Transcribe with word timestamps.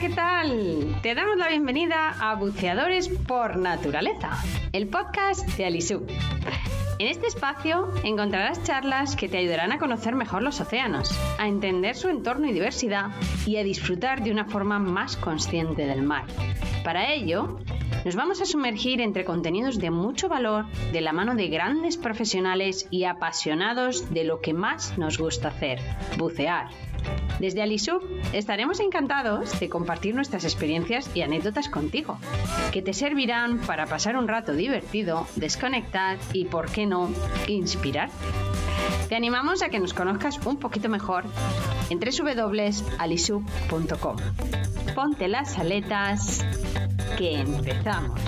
¿qué 0.00 0.10
tal? 0.10 0.96
Te 1.02 1.14
damos 1.16 1.38
la 1.38 1.48
bienvenida 1.48 2.14
a 2.20 2.36
Buceadores 2.36 3.08
por 3.08 3.56
Naturaleza, 3.56 4.30
el 4.72 4.86
podcast 4.86 5.44
de 5.56 5.64
Alisub. 5.64 6.06
En 7.00 7.08
este 7.08 7.26
espacio 7.26 7.92
encontrarás 8.04 8.62
charlas 8.62 9.16
que 9.16 9.28
te 9.28 9.38
ayudarán 9.38 9.72
a 9.72 9.78
conocer 9.78 10.14
mejor 10.14 10.42
los 10.42 10.60
océanos, 10.60 11.10
a 11.38 11.48
entender 11.48 11.96
su 11.96 12.08
entorno 12.08 12.46
y 12.46 12.52
diversidad 12.52 13.10
y 13.44 13.56
a 13.56 13.64
disfrutar 13.64 14.22
de 14.22 14.30
una 14.30 14.44
forma 14.44 14.78
más 14.78 15.16
consciente 15.16 15.86
del 15.86 16.02
mar. 16.02 16.26
Para 16.84 17.12
ello, 17.12 17.58
nos 18.04 18.14
vamos 18.14 18.40
a 18.40 18.46
sumergir 18.46 19.00
entre 19.00 19.24
contenidos 19.24 19.80
de 19.80 19.90
mucho 19.90 20.28
valor 20.28 20.66
de 20.92 21.00
la 21.00 21.12
mano 21.12 21.34
de 21.34 21.48
grandes 21.48 21.96
profesionales 21.96 22.86
y 22.90 23.04
apasionados 23.04 24.14
de 24.14 24.22
lo 24.22 24.40
que 24.40 24.54
más 24.54 24.96
nos 24.96 25.18
gusta 25.18 25.48
hacer, 25.48 25.80
bucear. 26.18 26.68
Desde 27.38 27.62
Alisub 27.62 28.02
estaremos 28.32 28.80
encantados 28.80 29.60
de 29.60 29.68
compartir 29.68 30.14
nuestras 30.14 30.44
experiencias 30.44 31.10
y 31.14 31.22
anécdotas 31.22 31.68
contigo, 31.68 32.18
que 32.72 32.82
te 32.82 32.92
servirán 32.92 33.58
para 33.58 33.86
pasar 33.86 34.16
un 34.16 34.26
rato 34.26 34.52
divertido, 34.52 35.26
desconectar 35.36 36.18
y, 36.32 36.46
por 36.46 36.70
qué 36.70 36.86
no, 36.86 37.10
inspirar. 37.46 38.10
Te 39.08 39.14
animamos 39.16 39.62
a 39.62 39.68
que 39.68 39.78
nos 39.78 39.94
conozcas 39.94 40.44
un 40.46 40.58
poquito 40.58 40.88
mejor 40.88 41.24
en 41.90 42.00
www.alisub.com. 42.00 44.16
Ponte 44.94 45.28
las 45.28 45.58
aletas, 45.58 46.44
que 47.16 47.40
empezamos. 47.40 48.20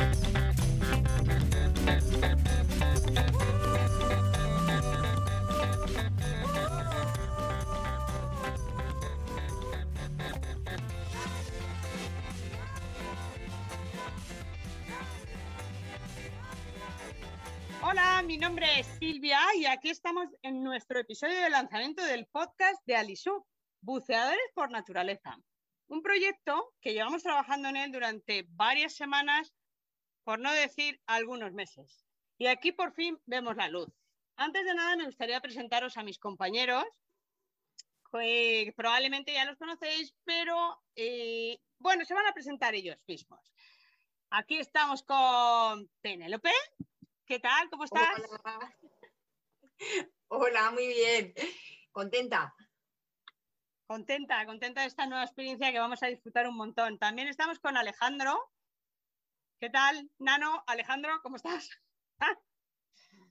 Nombre 18.60 18.80
es 18.80 18.86
Silvia 18.98 19.40
y 19.56 19.64
aquí 19.64 19.88
estamos 19.88 20.26
en 20.42 20.62
nuestro 20.62 20.98
episodio 20.98 21.40
de 21.40 21.48
lanzamiento 21.48 22.04
del 22.04 22.26
podcast 22.26 22.78
de 22.84 22.94
Alisub, 22.94 23.42
Buceadores 23.80 24.50
por 24.54 24.70
Naturaleza. 24.70 25.38
Un 25.88 26.02
proyecto 26.02 26.74
que 26.82 26.92
llevamos 26.92 27.22
trabajando 27.22 27.70
en 27.70 27.76
él 27.76 27.90
durante 27.90 28.44
varias 28.50 28.94
semanas, 28.94 29.54
por 30.24 30.40
no 30.40 30.52
decir 30.52 31.00
algunos 31.06 31.54
meses. 31.54 32.04
Y 32.36 32.48
aquí 32.48 32.70
por 32.70 32.92
fin 32.92 33.18
vemos 33.24 33.56
la 33.56 33.70
luz. 33.70 33.88
Antes 34.36 34.66
de 34.66 34.74
nada 34.74 34.94
me 34.94 35.06
gustaría 35.06 35.40
presentaros 35.40 35.96
a 35.96 36.02
mis 36.02 36.18
compañeros, 36.18 36.84
que 38.12 38.74
probablemente 38.76 39.32
ya 39.32 39.46
los 39.46 39.56
conocéis, 39.56 40.14
pero 40.24 40.78
eh, 40.96 41.58
bueno, 41.78 42.04
se 42.04 42.12
van 42.12 42.26
a 42.26 42.34
presentar 42.34 42.74
ellos 42.74 42.98
mismos. 43.06 43.40
Aquí 44.28 44.58
estamos 44.58 45.02
con 45.02 45.88
Penélope. 46.02 46.52
¿Qué 47.30 47.38
tal? 47.38 47.70
¿Cómo 47.70 47.84
estás? 47.84 48.08
Hola. 48.18 48.76
Hola, 50.26 50.70
muy 50.72 50.88
bien. 50.88 51.32
Contenta. 51.92 52.52
Contenta, 53.86 54.44
contenta 54.46 54.80
de 54.80 54.88
esta 54.88 55.06
nueva 55.06 55.22
experiencia 55.22 55.70
que 55.70 55.78
vamos 55.78 56.02
a 56.02 56.08
disfrutar 56.08 56.48
un 56.48 56.56
montón. 56.56 56.98
También 56.98 57.28
estamos 57.28 57.60
con 57.60 57.76
Alejandro. 57.76 58.50
¿Qué 59.60 59.70
tal, 59.70 60.10
Nano? 60.18 60.64
Alejandro, 60.66 61.20
¿cómo 61.22 61.36
estás? 61.36 61.70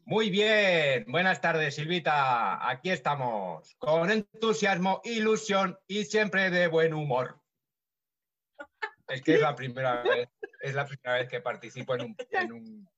Muy 0.05 0.29
bien, 0.29 1.03
buenas 1.09 1.41
tardes, 1.41 1.75
Silvita. 1.75 2.69
Aquí 2.69 2.91
estamos, 2.91 3.75
con 3.79 4.09
entusiasmo, 4.11 5.01
ilusión 5.03 5.77
y 5.87 6.05
siempre 6.05 6.49
de 6.49 6.67
buen 6.67 6.93
humor. 6.93 7.41
Es 9.09 9.21
que 9.21 9.35
es 9.35 9.41
la 9.41 9.55
primera 9.55 10.03
vez, 10.03 10.29
es 10.61 10.73
la 10.73 10.85
primera 10.85 11.15
vez 11.15 11.27
que 11.27 11.41
participo 11.41 11.95
en 11.95 12.01
un, 12.01 12.15
en 12.31 12.53
un 12.53 12.89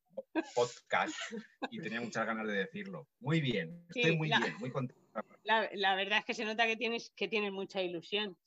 podcast 0.55 1.15
y 1.71 1.79
tenía 1.81 2.01
muchas 2.01 2.25
ganas 2.25 2.47
de 2.47 2.53
decirlo. 2.53 3.07
Muy 3.19 3.41
bien, 3.41 3.85
estoy 3.89 4.11
Sí, 4.11 4.17
muy 4.17 4.27
la- 4.29 4.39
bien, 4.39 4.55
muy 4.59 4.71
contento. 4.71 5.01
La, 5.43 5.69
la 5.73 5.95
verdad 5.95 6.19
es 6.19 6.25
que 6.25 6.33
se 6.33 6.45
nota 6.45 6.65
que 6.67 6.77
tienes, 6.77 7.11
que 7.15 7.27
tienes 7.27 7.51
mucha 7.51 7.81
ilusión. 7.81 8.37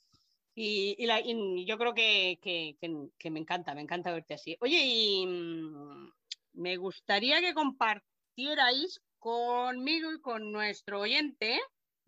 Y, 0.54 0.94
y 0.98 1.06
la- 1.06 1.20
y 1.20 1.64
yo 1.66 1.76
creo 1.78 1.94
que, 1.94 2.38
que- 2.40 2.76
que- 2.80 3.08
que 3.18 3.30
me 3.30 3.40
encanta, 3.40 3.74
me 3.74 3.80
encanta 3.82 4.12
verte 4.12 4.34
así. 4.34 4.56
Oye, 4.60 4.80
y 4.84 5.26
mm, 5.26 6.10
me 6.54 6.76
gustaría 6.76 7.40
que 7.40 7.54
compartierais 7.54 9.00
conmigo 9.18 10.12
y 10.12 10.20
con 10.20 10.52
nuestro 10.52 11.00
oyente 11.00 11.60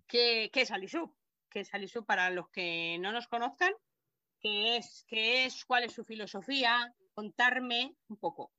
qué 0.07 0.49
qué 0.53 0.61
es 0.63 0.71
Alisub. 0.71 1.13
¿Qué 1.51 1.61
es 1.61 1.75
Alisub 1.75 2.05
para 2.07 2.31
los 2.31 2.49
que 2.51 2.99
no 3.01 3.11
nos 3.13 3.27
conozcan? 3.29 3.73
¿Qué 4.39 4.77
es, 4.77 5.05
qué 5.09 5.47
es? 5.47 5.65
¿Cuál 5.65 5.85
es 5.85 5.93
su 5.93 6.05
filosofía? 6.05 6.95
Contarme 7.15 7.97
un 8.09 8.17
poco. 8.19 8.53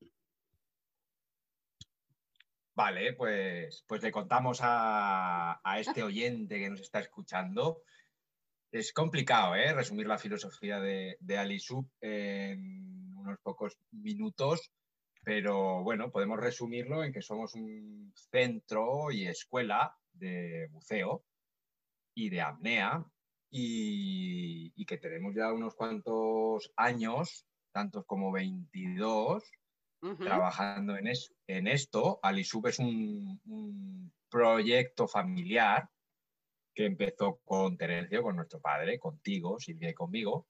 Vale, 2.77 3.13
pues, 3.13 3.83
pues 3.87 4.03
le 4.03 4.11
contamos 4.11 4.59
a, 4.61 5.59
a 5.63 5.79
este 5.79 6.03
oyente 6.03 6.59
que 6.59 6.69
nos 6.69 6.81
está 6.81 6.99
escuchando. 6.99 7.81
Es 8.71 8.93
complicado, 8.93 9.55
¿eh? 9.55 9.73
Resumir 9.73 10.05
la 10.05 10.19
filosofía 10.19 10.79
de, 10.79 11.17
de 11.19 11.37
Alisub 11.39 11.89
en 12.01 13.17
unos 13.17 13.39
pocos 13.41 13.79
minutos, 13.89 14.71
pero 15.23 15.81
bueno, 15.81 16.11
podemos 16.11 16.39
resumirlo 16.39 17.03
en 17.03 17.11
que 17.11 17.23
somos 17.23 17.55
un 17.55 18.13
centro 18.29 19.09
y 19.11 19.25
escuela 19.25 19.97
de 20.13 20.67
buceo 20.69 21.25
y 22.13 22.29
de 22.29 22.41
apnea 22.41 23.03
y, 23.49 24.71
y 24.75 24.85
que 24.85 24.99
tenemos 24.99 25.33
ya 25.33 25.51
unos 25.51 25.73
cuantos 25.73 26.71
años, 26.75 27.47
tantos 27.71 28.05
como 28.05 28.31
22, 28.31 29.43
Trabajando 30.19 30.95
en, 30.97 31.07
es- 31.07 31.33
en 31.47 31.67
esto. 31.67 32.19
Alisub 32.21 32.67
es 32.67 32.79
un, 32.79 33.41
un 33.45 34.13
proyecto 34.29 35.07
familiar 35.07 35.89
que 36.75 36.85
empezó 36.85 37.39
con 37.43 37.77
Terencio, 37.77 38.21
con 38.21 38.35
nuestro 38.35 38.59
padre, 38.61 38.99
contigo, 38.99 39.59
Silvia 39.59 39.89
y 39.89 39.93
conmigo, 39.95 40.47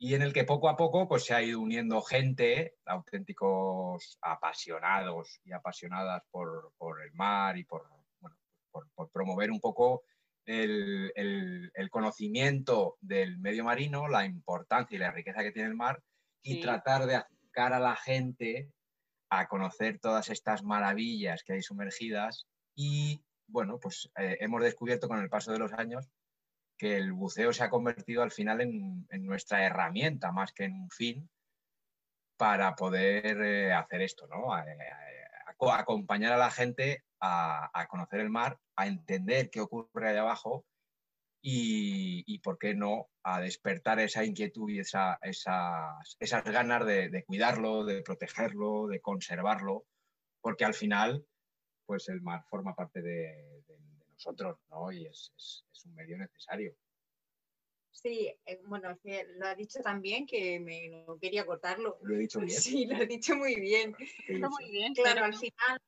y 0.00 0.14
en 0.14 0.22
el 0.22 0.32
que 0.32 0.44
poco 0.44 0.68
a 0.70 0.76
poco 0.76 1.06
pues, 1.08 1.24
se 1.24 1.34
ha 1.34 1.42
ido 1.42 1.60
uniendo 1.60 2.00
gente, 2.00 2.76
auténticos 2.86 4.16
apasionados 4.22 5.40
y 5.44 5.52
apasionadas 5.52 6.22
por, 6.30 6.72
por 6.78 7.02
el 7.02 7.12
mar 7.12 7.58
y 7.58 7.64
por, 7.64 7.86
bueno, 8.20 8.36
por, 8.70 8.88
por 8.94 9.10
promover 9.10 9.50
un 9.50 9.60
poco 9.60 10.04
el, 10.46 11.12
el- 11.14 11.70
el 11.74 11.90
conocimiento 11.90 12.96
del 13.00 13.38
medio 13.38 13.64
marino, 13.64 14.08
la 14.08 14.24
importancia 14.24 14.96
y 14.96 14.98
la 14.98 15.10
riqueza 15.10 15.42
que 15.42 15.52
tiene 15.52 15.68
el 15.68 15.74
mar, 15.76 16.02
y 16.42 16.54
Sí. 16.54 16.60
tratar 16.60 17.04
de 17.06 17.16
acercar 17.16 17.74
a 17.74 17.80
la 17.80 17.96
gente 17.96 18.70
a 19.30 19.46
conocer 19.48 19.98
todas 19.98 20.28
estas 20.30 20.62
maravillas 20.62 21.42
que 21.42 21.54
hay 21.54 21.62
sumergidas 21.62 22.46
y 22.74 23.22
bueno, 23.46 23.78
pues 23.80 24.10
eh, 24.18 24.36
hemos 24.40 24.62
descubierto 24.62 25.08
con 25.08 25.18
el 25.20 25.28
paso 25.28 25.52
de 25.52 25.58
los 25.58 25.72
años 25.72 26.08
que 26.76 26.96
el 26.96 27.12
buceo 27.12 27.52
se 27.52 27.64
ha 27.64 27.70
convertido 27.70 28.22
al 28.22 28.30
final 28.30 28.60
en, 28.60 29.06
nuestra 29.10 29.64
herramienta 29.64 30.30
más 30.32 30.52
que 30.52 30.64
en 30.64 30.74
un 30.74 30.90
fin 30.90 31.28
para 32.36 32.76
poder 32.76 33.42
eh, 33.42 33.72
hacer 33.72 34.02
esto, 34.02 34.28
¿no? 34.28 34.54
Acompañar 35.72 36.32
a 36.32 36.36
la 36.36 36.50
gente 36.52 37.02
a, 37.20 37.68
a 37.72 37.86
conocer 37.88 38.20
el 38.20 38.30
mar, 38.30 38.58
a 38.76 38.86
entender 38.86 39.50
qué 39.50 39.60
ocurre 39.60 40.08
allá 40.08 40.20
abajo 40.20 40.64
y, 41.40 42.24
y, 42.26 42.38
por 42.40 42.58
qué 42.58 42.74
no, 42.74 43.10
a 43.22 43.40
despertar 43.40 44.00
esa 44.00 44.24
inquietud 44.24 44.68
y 44.70 44.80
esa- 44.80 45.18
esas, 45.22 46.16
esas 46.18 46.44
ganas 46.44 46.84
de, 46.86 47.08
de 47.10 47.24
cuidarlo, 47.24 47.84
de 47.84 48.02
protegerlo, 48.02 48.86
de 48.88 49.00
conservarlo, 49.00 49.86
porque 50.40 50.64
al 50.64 50.74
final, 50.74 51.26
pues 51.86 52.08
el 52.08 52.20
mar 52.22 52.44
forma 52.50 52.74
parte 52.74 53.00
de, 53.02 53.62
de- 53.66 53.78
de 53.98 54.06
nosotros, 54.12 54.58
¿no? 54.70 54.90
Y 54.92 55.06
es, 55.06 55.32
es- 55.36 55.64
es 55.72 55.84
un 55.84 55.94
medio 55.94 56.18
necesario. 56.18 56.74
Sí, 57.90 58.32
eh, 58.46 58.60
bueno, 58.66 58.90
es 58.90 59.00
que 59.00 59.24
lo 59.38 59.46
ha 59.46 59.54
dicho 59.56 59.80
también 59.80 60.24
que 60.26 60.60
me 60.60 60.88
no 61.06 61.18
quería 61.18 61.44
cortarlo. 61.44 61.98
Lo 62.02 62.14
he 62.14 62.18
dicho 62.18 62.40
bien. 62.40 62.58
Sí, 62.62 62.86
lo 62.86 62.96
ha 62.96 63.04
dicho 63.06 63.34
muy 63.36 63.56
bien. 63.60 63.96
Está 64.28 64.48
muy 64.48 64.70
bien. 64.70 64.94
Claro, 64.94 65.14
pero 65.14 65.24
al 65.26 65.34
final, 65.34 65.80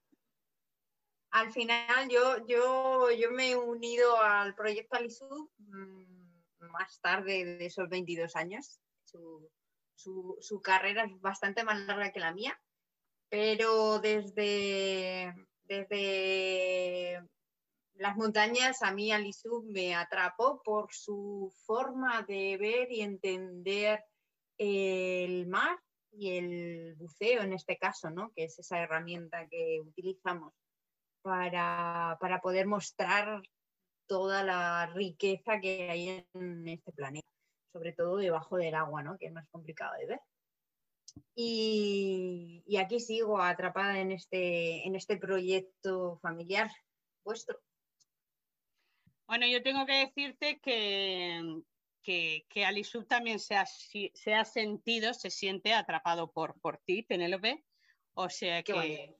al 1.33 1.53
final 1.53 2.09
yo, 2.09 2.45
yo, 2.47 3.11
yo 3.11 3.31
me 3.31 3.51
he 3.51 3.57
unido 3.57 4.21
al 4.21 4.55
proyecto 4.55 4.97
Alisub 4.97 5.51
mm, 5.59 6.67
más 6.71 7.01
tarde 7.01 7.45
de 7.45 7.67
esos 7.67 7.89
22 7.89 8.37
años. 8.37 8.81
Su, 9.05 9.51
su- 9.95 10.61
carrera 10.63 11.05
es 11.05 11.21
bastante 11.21 11.63
más 11.65 11.79
larga 11.81 12.11
que 12.13 12.21
la 12.21 12.33
mía, 12.33 12.59
pero 13.29 13.99
desde, 13.99 15.35
desde 15.65 17.21
las 17.95 18.17
montañas 18.17 18.83
a 18.83 18.93
mí 18.93 19.13
Alisub 19.13 19.65
me 19.67 19.95
atrapó 19.95 20.63
por 20.63 20.93
su 20.93 21.53
forma 21.67 22.23
de 22.23 22.57
ver 22.59 22.91
y 22.91 23.03
entender 23.03 24.03
el 24.59 25.47
mar 25.47 25.79
y 26.13 26.37
el 26.39 26.95
buceo 26.97 27.43
en 27.43 27.53
este 27.53 27.77
caso, 27.79 28.11
¿no? 28.11 28.33
que 28.35 28.45
es 28.45 28.59
esa 28.59 28.79
herramienta 28.83 29.47
que 29.49 29.81
utilizamos 29.81 30.55
para, 31.23 32.17
para 32.21 32.41
poder 32.41 32.67
mostrar 32.67 33.43
toda 34.07 34.43
la 34.43 34.87
riqueza 34.87 35.61
que 35.61 35.89
hay 35.91 36.27
en 36.35 36.69
este 36.69 36.93
planeta. 36.93 37.29
sobre 37.73 37.93
todo 37.93 38.17
debajo 38.17 38.57
del 38.57 38.75
agua, 38.75 39.03
¿no? 39.03 39.17
que 39.17 39.27
es 39.27 39.33
más 39.33 39.47
complicado 39.51 39.93
de 39.99 40.07
ver. 40.07 40.21
Y, 41.35 42.63
y 42.67 42.77
aquí 42.77 42.99
sigo 43.01 43.41
atrapada 43.41 44.01
en 44.01 44.13
este, 44.13 44.87
en 44.87 44.97
este 44.97 45.17
proyecto 45.17 46.19
familiar 46.21 46.71
vuestro. 47.25 47.61
Bueno, 49.27 49.47
yo 49.47 49.63
tengo 49.63 49.87
que 49.87 50.07
decirte 50.07 50.59
que, 50.59 51.63
que, 52.03 52.47
que 52.49 52.65
Alisub 52.65 53.07
también 53.07 53.39
se 53.39 53.55
ha, 53.55 53.65
se 53.67 54.35
ha, 54.35 54.45
sentido, 54.45 55.15
se 55.15 55.31
siente 55.31 55.73
atrapado 55.73 56.33
por, 56.33 56.61
por 56.61 56.79
ti, 56.79 57.03
Penélope. 57.03 57.65
O 58.15 58.29
sea 58.29 58.65
que. 58.65 59.20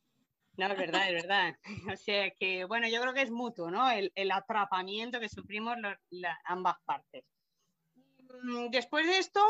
No, 0.61 0.67
es 0.67 0.77
verdad, 0.77 1.09
es 1.09 1.23
verdad. 1.23 1.57
O 1.95 1.97
sea 1.97 2.31
que, 2.33 2.65
bueno, 2.67 2.87
yo 2.87 3.01
creo 3.01 3.15
que 3.15 3.23
es 3.23 3.31
mutuo, 3.31 3.71
¿no? 3.71 3.91
El, 3.91 4.31
atrapamiento 4.31 5.19
que 5.19 5.31
sufrimos 5.31 5.77
ambas 6.45 6.77
partes. 6.85 7.25
Mm, 8.43 8.69
después 8.71 9.07
de 9.07 9.19
esto, 9.19 9.41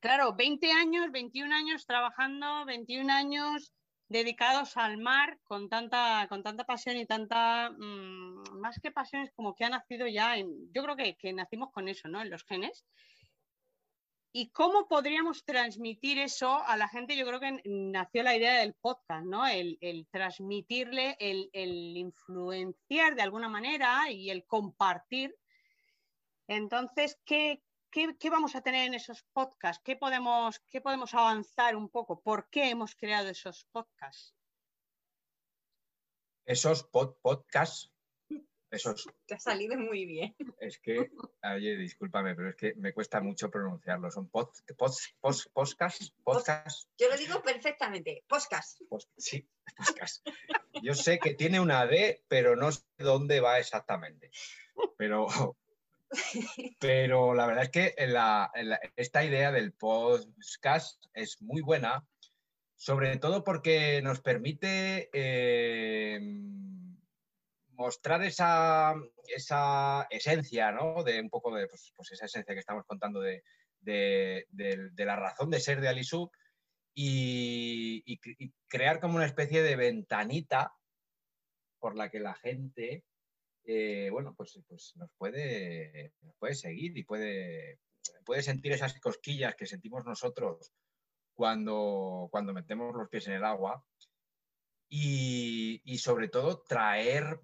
claro, 0.00 0.34
20 0.34 0.72
años, 0.72 1.12
21 1.12 1.54
años 1.54 1.86
trabajando, 1.86 2.64
21 2.64 3.08
años 3.08 3.72
dedicados 4.08 4.76
al 4.76 4.98
mar 4.98 5.38
con 5.44 5.68
tanta, 5.68 6.26
con 6.28 6.42
tanta 6.42 6.64
pasión 6.64 6.96
y 6.96 7.06
tanta, 7.06 7.70
mmm, 7.70 8.58
más 8.58 8.80
que 8.82 8.90
pasiones, 8.90 9.30
como 9.36 9.54
que 9.54 9.64
ha 9.64 9.68
nacido 9.68 10.08
ya, 10.08 10.36
yo 10.36 10.82
creo 10.82 10.96
que, 10.96 11.16
que, 11.16 11.32
nacimos 11.32 11.70
con 11.70 11.86
eso, 11.86 12.08
¿no? 12.08 12.20
En 12.20 12.30
los 12.30 12.44
genes. 12.44 12.84
¿Y 14.32 14.50
cómo 14.50 14.86
podríamos 14.86 15.44
transmitir 15.44 16.18
eso 16.18 16.62
a 16.64 16.76
la 16.76 16.88
gente? 16.88 17.16
Yo 17.16 17.26
creo 17.26 17.40
que 17.40 17.60
nació 17.64 18.22
la 18.22 18.36
idea 18.36 18.60
del 18.60 18.74
podcast, 18.74 19.26
¿no? 19.26 19.46
El, 19.46 20.06
transmitirle, 20.12 21.16
el, 21.18 21.50
influenciar 21.96 23.16
de 23.16 23.22
alguna 23.22 23.48
manera 23.48 24.08
y 24.10 24.30
el 24.30 24.46
compartir. 24.46 25.36
Entonces, 26.46 27.18
¿qué, 27.24 27.62
¿Qué, 27.90 28.16
¿qué, 28.18 28.30
vamos 28.30 28.54
a 28.54 28.60
tener 28.60 28.86
en 28.86 28.94
esos 28.94 29.24
podcasts? 29.32 29.82
¿Qué 29.84 29.96
podemos, 29.96 30.60
¿Qué 30.68 30.80
podemos 30.80 31.12
avanzar 31.12 31.74
un 31.74 31.88
poco? 31.88 32.20
¿Por 32.20 32.48
qué 32.50 32.70
hemos 32.70 32.94
creado 32.94 33.28
esos 33.28 33.64
podcasts? 33.72 34.36
Esos 36.44 36.84
pod, 36.84 37.16
podcasts, 37.20 37.92
esos... 38.70 39.08
Te 39.26 39.34
ha 39.34 39.38
salido 39.38 39.76
muy 39.76 40.06
bien. 40.06 40.34
Es 40.60 40.78
que, 40.78 41.10
oye, 41.42 41.76
discúlpame, 41.76 42.34
pero 42.34 42.50
es 42.50 42.56
que 42.56 42.74
me 42.74 42.92
cuesta 42.92 43.20
mucho 43.20 43.50
pronunciarlo. 43.50 44.10
Son 44.10 44.28
pod, 44.28 44.48
pod, 44.76 44.92
pod, 45.20 45.36
podcasts, 45.52 46.12
podcasts. 46.22 46.88
Yo 46.98 47.08
lo 47.08 47.16
digo 47.16 47.42
perfectamente, 47.42 48.24
podcast. 48.28 48.80
Sí, 49.16 49.46
podcast. 49.76 50.26
Yo 50.82 50.94
sé 50.94 51.18
que 51.18 51.34
tiene 51.34 51.60
una 51.60 51.86
D, 51.86 52.22
pero 52.28 52.56
no 52.56 52.72
sé 52.72 52.82
dónde 52.98 53.40
va 53.40 53.58
exactamente. 53.58 54.30
Pero 54.96 55.56
pero 56.80 57.34
la 57.34 57.46
verdad 57.46 57.64
es 57.64 57.70
que 57.70 57.94
la, 58.06 58.50
la, 58.54 58.80
esta 58.96 59.24
idea 59.24 59.52
del 59.52 59.72
podcast 59.72 61.04
es 61.14 61.40
muy 61.40 61.62
buena, 61.62 62.04
sobre 62.76 63.16
todo 63.18 63.44
porque 63.44 64.02
nos 64.02 64.20
permite 64.20 65.08
eh, 65.12 66.18
mostrar 67.80 68.22
esa, 68.22 68.94
esa, 69.26 70.06
esencia, 70.10 70.70
¿no? 70.70 71.02
De 71.02 71.18
un 71.18 71.30
poco 71.30 71.54
de 71.54 71.66
pues, 71.66 71.92
pues 71.96 72.12
esa 72.12 72.26
esencia 72.26 72.54
que 72.54 72.60
estamos 72.60 72.84
contando 72.84 73.20
de, 73.20 73.42
de, 73.80 74.46
la 74.98 75.16
razón 75.16 75.48
de 75.50 75.60
ser 75.60 75.80
de 75.80 75.88
Alisub 75.88 76.30
y, 76.94 78.20
crear 78.68 79.00
como 79.00 79.16
una 79.16 79.24
especie 79.24 79.62
de 79.62 79.76
ventanita 79.76 80.74
por 81.78 81.96
la 81.96 82.10
que 82.10 82.20
la 82.20 82.34
gente 82.34 83.04
eh, 83.64 84.10
bueno, 84.10 84.34
pues, 84.36 84.60
pues 84.68 84.92
nos, 84.96 85.10
puede, 85.16 86.12
puede 86.38 86.54
seguir 86.54 86.96
y 86.98 87.04
puede, 87.04 87.80
puede 88.24 88.42
sentir 88.42 88.72
esas 88.72 88.98
cosquillas 89.00 89.54
que 89.54 89.66
sentimos 89.66 90.04
nosotros 90.04 90.70
cuando, 91.34 92.28
cuando 92.30 92.52
metemos 92.52 92.94
los 92.94 93.08
pies 93.08 93.26
en 93.28 93.34
el 93.34 93.44
agua 93.44 93.82
y 94.92 95.98
sobre 95.98 96.28
todo 96.28 96.62
traer 96.62 97.40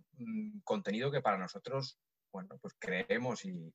contenido 0.64 1.10
que 1.10 1.20
para 1.20 1.38
nosotros, 1.38 1.98
bueno, 2.32 2.58
pues 2.60 2.74
creemos 2.78 3.44
y, 3.44 3.72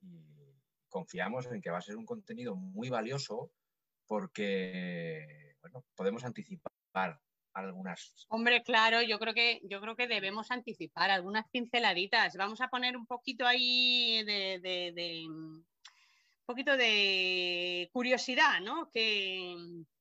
confiamos 0.90 1.46
en 1.46 1.62
que 1.62 1.70
va 1.70 1.78
a 1.78 1.82
ser 1.82 1.96
un 1.96 2.06
contenido 2.06 2.56
muy 2.56 2.90
valioso 2.90 3.52
porque, 4.08 5.56
bueno, 5.62 5.86
podemos 5.96 6.26
anticipar 6.26 7.18
algunas. 7.54 8.26
Hombre, 8.30 8.62
claro, 8.62 9.02
yo 9.02 9.18
creo 9.18 9.34
que 9.34 9.62
yo 9.64 9.80
creo 9.80 9.96
que 9.96 10.08
debemos 10.08 10.52
anticipar 10.52 11.10
algunas 11.10 11.48
pinceladitas. 11.50 12.36
Vamos 12.36 12.60
a 12.62 12.68
poner 12.68 12.98
un 12.98 13.06
poquito 13.06 13.46
ahí 13.46 14.24
de, 14.26 15.26
un 15.28 15.66
poquito 16.46 16.76
de 16.76 17.90
curiosidad, 17.94 18.60
¿no? 18.62 18.90
¿Qué, 18.92 19.56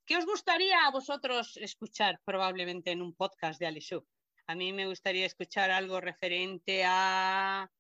¿Qué, 0.04 0.16
os 0.16 0.26
gustaría 0.26 0.86
a 0.86 0.90
vosotros 0.90 1.56
escuchar 1.56 2.20
probablemente 2.24 2.90
en 2.90 3.02
un 3.02 3.14
podcast 3.14 3.60
de 3.60 3.66
Alisub? 3.66 4.04
A 4.50 4.56
mí 4.56 4.72
me 4.72 4.88
gustaría 4.88 5.26
escuchar 5.26 5.70
algo 5.70 6.00
referente 6.00 6.82
a. 6.84 7.70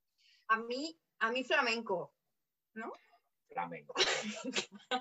A 0.46 0.56
mí, 0.56 0.96
a 1.18 1.32
mí 1.32 1.42
flamenco, 1.42 2.14
¿no? 2.74 2.92
flamenco. 3.48 3.92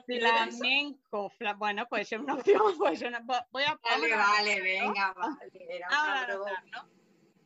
flamenco, 0.08 1.30
fla 1.30 1.54
bueno, 1.54 1.88
puede 1.88 2.06
ser 2.06 2.22
una 2.22 2.34
opción. 2.34 2.60
Pues 2.80 3.04
una, 3.04 3.20
voy 3.52 3.64
a, 3.66 3.80
vale, 3.84 4.16
vale, 4.16 4.58
¿no? 4.58 4.64
venga, 4.64 5.14
vale. 5.14 5.52
¿no? 6.72 6.90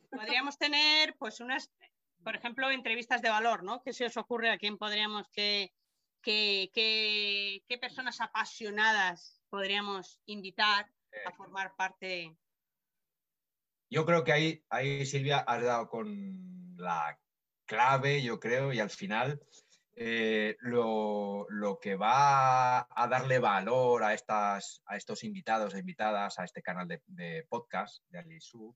Podríamos 0.09 0.57
tener, 0.57 1.17
pues, 1.17 1.41
unas, 1.41 1.69
por 2.23 2.37
ejemplo, 2.37 2.71
entrevistas 2.71 3.21
de 3.21 3.29
valor, 3.29 3.61
¿no? 3.61 3.81
¿Qué 3.83 3.91
se 3.91 4.05
os 4.05 4.15
ocurre 4.15 4.51
a 4.51 4.57
quién 4.57 4.77
podríamos 4.77 5.27
que, 5.31 5.73
que, 6.21 6.71
que, 6.73 7.61
qué 7.67 7.77
personas 7.77 8.21
apasionadas 8.21 9.41
podríamos 9.49 10.21
invitar 10.27 10.89
a 11.25 11.31
formar 11.33 11.75
parte? 11.75 12.37
Yo 13.93 14.07
creo 14.07 14.23
que 14.23 14.33
ahí, 14.33 14.65
ahí 14.71 15.05
Silvia, 15.05 15.37
has 15.37 15.61
dado 15.61 15.87
con 15.87 16.75
la 16.77 17.15
clave, 17.67 18.23
yo 18.23 18.39
creo, 18.39 18.73
y 18.73 18.79
al 18.79 18.89
final 18.89 19.39
eh, 19.95 20.55
lo, 20.61 21.45
lo, 21.49 21.77
que 21.77 21.95
va 21.95 22.87
a 22.89 23.07
darle 23.07 23.37
valor 23.37 24.03
a, 24.03 24.15
estas, 24.15 24.81
a 24.87 24.97
estos 24.97 25.23
invitados 25.23 25.75
e 25.75 25.79
invitadas 25.79 26.39
a 26.39 26.43
este 26.43 26.63
canal 26.63 26.87
de, 26.87 27.03
de 27.05 27.45
podcast 27.47 28.03
de 28.09 28.17
Alisú 28.17 28.75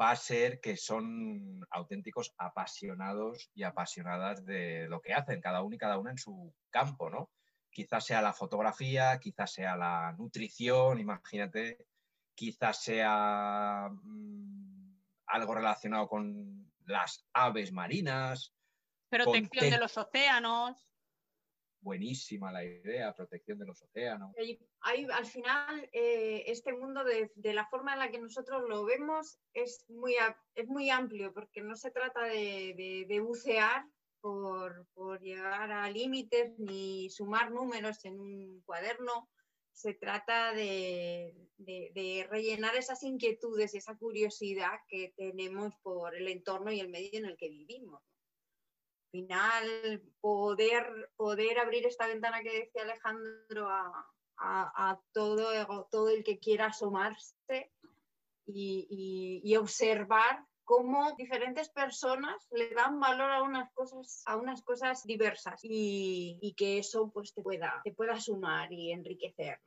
va 0.00 0.12
a 0.12 0.16
ser 0.16 0.58
que 0.58 0.78
son 0.78 1.60
auténticos 1.68 2.32
apasionados 2.38 3.50
y 3.52 3.64
apasionadas 3.64 4.46
de 4.46 4.86
lo 4.88 5.02
que 5.02 5.12
hacen, 5.12 5.42
cada 5.42 5.62
uno 5.62 5.74
y 5.74 5.78
cada 5.78 5.98
una 5.98 6.12
en 6.12 6.18
su 6.18 6.54
campo, 6.70 7.10
¿no? 7.10 7.30
Quizás 7.70 8.06
sea 8.06 8.22
la 8.22 8.32
fotografía, 8.32 9.18
quizás 9.20 9.52
sea 9.52 9.76
la 9.76 10.14
nutrición, 10.16 10.98
imagínate, 10.98 11.76
quizás 12.40 12.82
sea 12.82 13.90
mmm, 13.90 14.96
algo 15.26 15.54
relacionado 15.54 16.08
con 16.08 16.72
las 16.86 17.28
aves 17.34 17.70
marinas, 17.70 18.54
Protección 19.10 19.70
de 19.70 19.78
los 19.78 19.98
océanos. 19.98 20.88
Buenísima 21.82 22.50
la 22.50 22.64
idea, 22.64 23.12
protección 23.12 23.58
de 23.58 23.66
los 23.66 23.82
océanos. 23.82 24.32
Hay, 24.38 24.58
hay, 24.80 25.06
al 25.12 25.26
final, 25.26 25.88
eh, 25.92 26.44
este 26.46 26.72
mundo 26.72 27.04
de, 27.04 27.30
de, 27.34 27.52
la 27.52 27.66
forma 27.66 27.92
en 27.92 27.98
la 27.98 28.10
que 28.10 28.20
nosotros 28.20 28.62
lo 28.68 28.84
vemos 28.84 29.38
es 29.52 29.84
muy, 29.88 30.14
es 30.54 30.66
muy 30.68 30.90
amplio, 30.90 31.34
porque 31.34 31.60
no 31.60 31.74
se 31.74 31.90
trata 31.90 32.22
de, 32.24 32.74
de, 32.76 33.06
de 33.08 33.20
bucear 33.20 33.84
por, 34.20 34.86
por, 34.94 35.20
llegar 35.20 35.72
a 35.72 35.90
límites 35.90 36.58
ni 36.58 37.10
sumar 37.10 37.50
números 37.50 38.04
en 38.04 38.20
un 38.20 38.62
cuaderno. 38.62 39.28
Se 39.72 39.94
trata 39.94 40.52
de, 40.52 41.34
rellenar 42.28 42.76
esas 42.76 43.02
inquietudes 43.02 43.74
y 43.74 43.78
esa 43.78 43.96
curiosidad 43.96 44.80
que 44.88 45.12
tenemos 45.16 45.74
por 45.82 46.14
el 46.14 46.28
entorno 46.28 46.70
y 46.70 46.80
el 46.80 46.88
medio 46.88 47.18
en 47.18 47.26
el 47.26 47.36
que 47.36 47.48
vivimos. 47.48 48.02
Final 49.10 50.02
poder, 50.20 51.10
poder 51.16 51.58
abrir 51.58 51.86
esta 51.86 52.06
ventana 52.06 52.42
que 52.42 52.60
decía 52.60 52.82
Alejandro 52.82 53.68
a, 53.68 54.06
a, 54.36 54.90
a 54.90 55.00
todo, 55.12 55.88
todo 55.90 56.10
el 56.10 56.22
que 56.22 56.38
quiera 56.38 56.66
asomarse 56.66 57.72
y, 58.46 59.40
y, 59.44 59.56
observar 59.56 60.44
cómo 60.70 61.10
diferentes 61.16 61.68
personas 61.68 62.46
le 62.52 62.70
dan 62.70 63.00
valor 63.00 63.28
a 63.32 63.42
unas 63.42 63.72
cosas, 63.72 64.22
a 64.24 64.36
unas 64.36 64.62
cosas 64.62 65.02
diversas 65.04 65.58
y, 65.64 66.54
que 66.56 66.78
eso 66.78 67.10
pues 67.12 67.34
te 67.34 67.42
pueda, 67.42 67.80
te 67.82 67.92
pueda 67.92 68.20
sumar 68.20 68.72
y 68.72 68.92
enriquecer. 68.92 69.58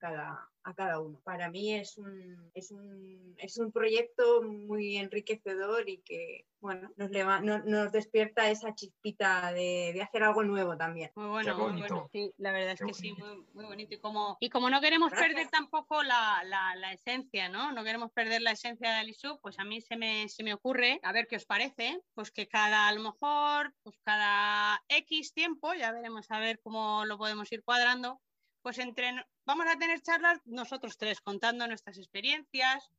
Cada, 0.00 0.50
a 0.64 0.74
cada 0.74 0.98
uno. 0.98 1.20
Para 1.22 1.50
mí 1.50 1.74
es 1.74 1.96
un, 1.98 2.50
es 2.54 2.70
un, 2.72 3.34
es 3.38 3.58
un 3.58 3.70
proyecto 3.70 4.42
muy 4.42 4.96
enriquecedor 4.96 5.88
y 5.88 5.98
que 5.98 6.46
bueno, 6.60 6.90
nos, 6.96 7.10
leva, 7.10 7.40
no, 7.40 7.58
nos 7.60 7.90
despierta 7.90 8.50
esa 8.50 8.74
chispita 8.74 9.52
de, 9.52 9.92
de, 9.94 10.02
hacer 10.02 10.22
algo 10.22 10.42
nuevo 10.42 10.76
también. 10.76 11.10
Muy 11.14 11.28
bueno, 11.28 11.56
muy 11.56 11.80
bueno. 11.80 12.08
Sí, 12.12 12.32
la 12.36 12.52
verdad 12.52 12.72
es 12.72 12.80
que 12.80 12.92
sí, 12.92 13.12
muy, 13.12 13.46
muy, 13.54 13.64
bonito. 13.64 13.94
Y 13.94 13.98
como, 13.98 14.36
y 14.40 14.50
como 14.50 14.68
no 14.68 14.80
queremos 14.80 15.10
Gracias. 15.10 15.28
perder 15.28 15.50
tampoco 15.50 16.02
la, 16.02 16.42
la, 16.44 16.74
la, 16.76 16.92
esencia, 16.92 17.48
¿no? 17.48 17.72
No 17.72 17.82
queremos 17.82 18.12
perder 18.12 18.42
la 18.42 18.52
esencia 18.52 18.90
de 18.90 18.96
Alisub, 18.96 19.40
pues 19.40 19.58
a 19.58 19.64
mí 19.64 19.80
se 19.80 19.96
me, 19.96 20.28
se 20.28 20.42
me 20.42 20.52
ocurre, 20.52 21.00
a 21.02 21.12
ver 21.12 21.26
qué 21.28 21.36
os 21.36 21.46
parece, 21.46 22.02
pues 22.14 22.30
que 22.30 22.46
cada, 22.46 22.88
a 22.88 22.92
lo 22.92 23.00
mejor, 23.00 23.72
pues 23.82 23.98
cada 24.02 24.82
X 24.88 25.32
tiempo, 25.32 25.72
ya 25.72 25.92
veremos 25.92 26.30
a 26.30 26.40
ver 26.40 26.60
cómo 26.60 27.04
lo 27.06 27.16
podemos 27.16 27.50
ir 27.52 27.62
cuadrando, 27.64 28.20
pues 28.62 28.78
entre, 28.78 29.12
vamos 29.44 29.66
a 29.66 29.78
tener 29.78 30.00
charlas 30.02 30.40
nosotros 30.44 30.96
tres 30.96 31.20
contando 31.20 31.66
nuestras 31.66 31.98
experiencias, 31.98 32.90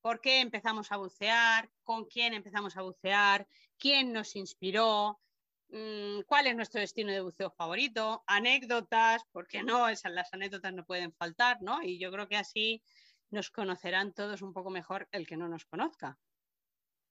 por 0.00 0.20
qué 0.20 0.40
empezamos 0.40 0.92
a 0.92 0.96
bucear, 0.96 1.70
con 1.82 2.04
quién 2.04 2.34
empezamos 2.34 2.76
a 2.76 2.82
bucear, 2.82 3.46
quién 3.78 4.12
nos 4.12 4.36
inspiró, 4.36 5.18
mmm, 5.68 6.20
cuál 6.26 6.46
es 6.46 6.56
nuestro 6.56 6.80
destino 6.80 7.12
de 7.12 7.20
buceo 7.20 7.50
favorito, 7.50 8.22
anécdotas, 8.26 9.24
porque 9.32 9.62
no, 9.62 9.88
esas 9.88 10.12
las 10.12 10.32
anécdotas 10.34 10.74
no 10.74 10.84
pueden 10.84 11.12
faltar, 11.12 11.62
¿no? 11.62 11.82
Y 11.82 11.98
yo 11.98 12.10
creo 12.12 12.28
que 12.28 12.36
así 12.36 12.82
nos 13.30 13.50
conocerán 13.50 14.12
todos 14.12 14.42
un 14.42 14.52
poco 14.52 14.70
mejor 14.70 15.08
el 15.10 15.26
que 15.26 15.36
no 15.36 15.48
nos 15.48 15.64
conozca. 15.64 16.18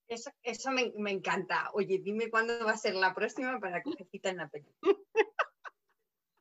Eso, 0.07 0.31
eso 0.43 0.69
me, 0.69 0.91
me, 0.98 1.12
encanta. 1.12 1.72
Oye, 1.74 1.98
dime 1.98 2.29
cuándo 2.29 2.65
va 2.65 2.74
a 2.74 2.77
ser 2.77 2.93
la 2.93 3.15
próxima 3.15 3.60
para 3.60 3.81
que 3.81 3.91
te 3.91 4.05
cita 4.05 4.29
en 4.29 4.38
la 4.38 4.50
película. 4.50 4.95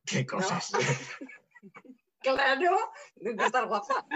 ¿Qué 0.04 0.26
cosas? 0.26 0.72
¿No? 0.72 0.78
claro, 2.20 2.78
de 3.16 3.44
estar 3.44 3.66
guapa. 3.66 4.06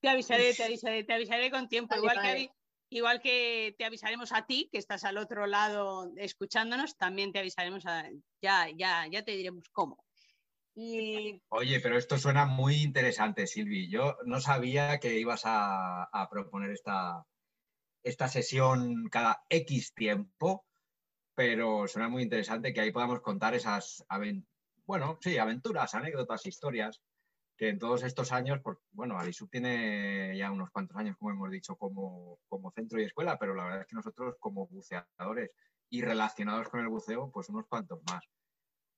Te 0.00 0.08
avisaré, 0.08 0.54
te 0.54 0.64
avisaré, 0.64 1.04
te 1.04 1.12
avisaré 1.12 1.50
con 1.50 1.68
tiempo. 1.68 1.90
Vale, 1.90 2.00
igual, 2.00 2.16
vale. 2.16 2.46
Que, 2.46 2.52
igual 2.90 3.20
que 3.20 3.74
te 3.76 3.84
avisaremos 3.84 4.32
a 4.32 4.46
ti, 4.46 4.68
que 4.70 4.78
estás 4.78 5.04
al 5.04 5.18
otro 5.18 5.46
lado 5.46 6.12
escuchándonos, 6.16 6.96
también 6.96 7.32
te 7.32 7.40
avisaremos, 7.40 7.84
a, 7.86 8.08
ya, 8.40 8.68
ya, 8.76 9.06
ya 9.10 9.24
te 9.24 9.32
diremos 9.32 9.68
cómo. 9.70 10.04
Y... 10.74 11.42
Oye, 11.48 11.80
pero 11.80 11.98
esto 11.98 12.18
suena 12.18 12.46
muy 12.46 12.76
interesante, 12.82 13.48
Silvi. 13.48 13.90
Yo 13.90 14.16
no 14.24 14.40
sabía 14.40 15.00
que 15.00 15.18
ibas 15.18 15.42
a, 15.44 16.04
a 16.04 16.30
proponer 16.30 16.70
esta, 16.70 17.26
esta 18.04 18.28
sesión 18.28 19.08
cada 19.10 19.44
X 19.48 19.92
tiempo, 19.92 20.64
pero 21.34 21.88
suena 21.88 22.08
muy 22.08 22.22
interesante 22.22 22.72
que 22.72 22.80
ahí 22.80 22.92
podamos 22.92 23.20
contar 23.20 23.54
esas, 23.54 24.04
bueno, 24.88 25.18
sí, 25.20 25.36
aventuras, 25.36 25.94
anécdotas, 25.94 26.46
historias 26.46 27.02
que 27.58 27.68
en 27.68 27.78
todos 27.78 28.04
estos 28.04 28.32
años, 28.32 28.60
pues, 28.62 28.78
bueno, 28.90 29.18
Alisub 29.18 29.50
tiene 29.50 30.34
ya 30.34 30.50
unos 30.50 30.70
cuantos 30.70 30.96
años, 30.96 31.16
como 31.18 31.30
hemos 31.30 31.50
dicho, 31.50 31.76
como, 31.76 32.38
como 32.48 32.70
centro 32.70 32.98
y 32.98 33.04
escuela, 33.04 33.38
pero 33.38 33.54
la 33.54 33.64
verdad 33.64 33.80
es 33.82 33.86
que 33.86 33.96
nosotros 33.96 34.36
como 34.40 34.66
buceadores 34.66 35.50
y 35.90 36.00
relacionados 36.00 36.70
con 36.70 36.80
el 36.80 36.88
buceo, 36.88 37.30
pues 37.30 37.50
unos 37.50 37.66
cuantos 37.66 38.00
más. 38.08 38.24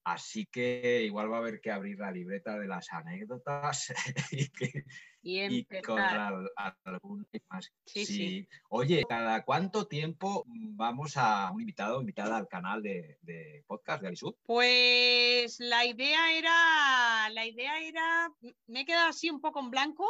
Así 0.05 0.47
que 0.47 1.03
igual 1.05 1.31
va 1.31 1.37
a 1.37 1.41
haber 1.41 1.61
que 1.61 1.71
abrir 1.71 1.99
la 1.99 2.11
libreta 2.11 2.59
de 2.59 2.67
las 2.67 2.91
anécdotas 2.93 3.93
y, 4.33 4.49
que, 4.49 4.85
y, 5.23 5.41
y 5.59 5.65
con 5.83 5.99
al, 6.01 6.51
algún 6.85 7.27
más. 7.49 7.71
Sí, 7.85 8.07
sí. 8.07 8.15
sí, 8.15 8.49
Oye, 8.71 9.05
¿cada 9.09 9.45
cuánto 9.45 9.87
tiempo 9.87 10.45
vamos 10.47 11.17
a 11.17 11.51
un 11.53 11.61
invitado 11.61 11.99
o 11.99 12.01
invitada 12.01 12.37
al 12.39 12.49
canal 12.49 12.83
de, 12.83 13.19
de 13.21 13.63
podcast 13.67 14.01
de 14.03 14.09
Alisud? 14.09 14.35
Pues 14.45 15.61
la 15.61 15.85
idea 15.85 16.33
era, 16.33 17.29
la 17.31 17.45
idea 17.47 17.81
era, 17.81 18.33
me 18.67 18.81
he 18.81 18.85
quedado 18.87 19.09
así 19.11 19.29
un 19.29 19.41
poco 19.41 19.61
en 19.61 19.71
blanco 19.71 20.07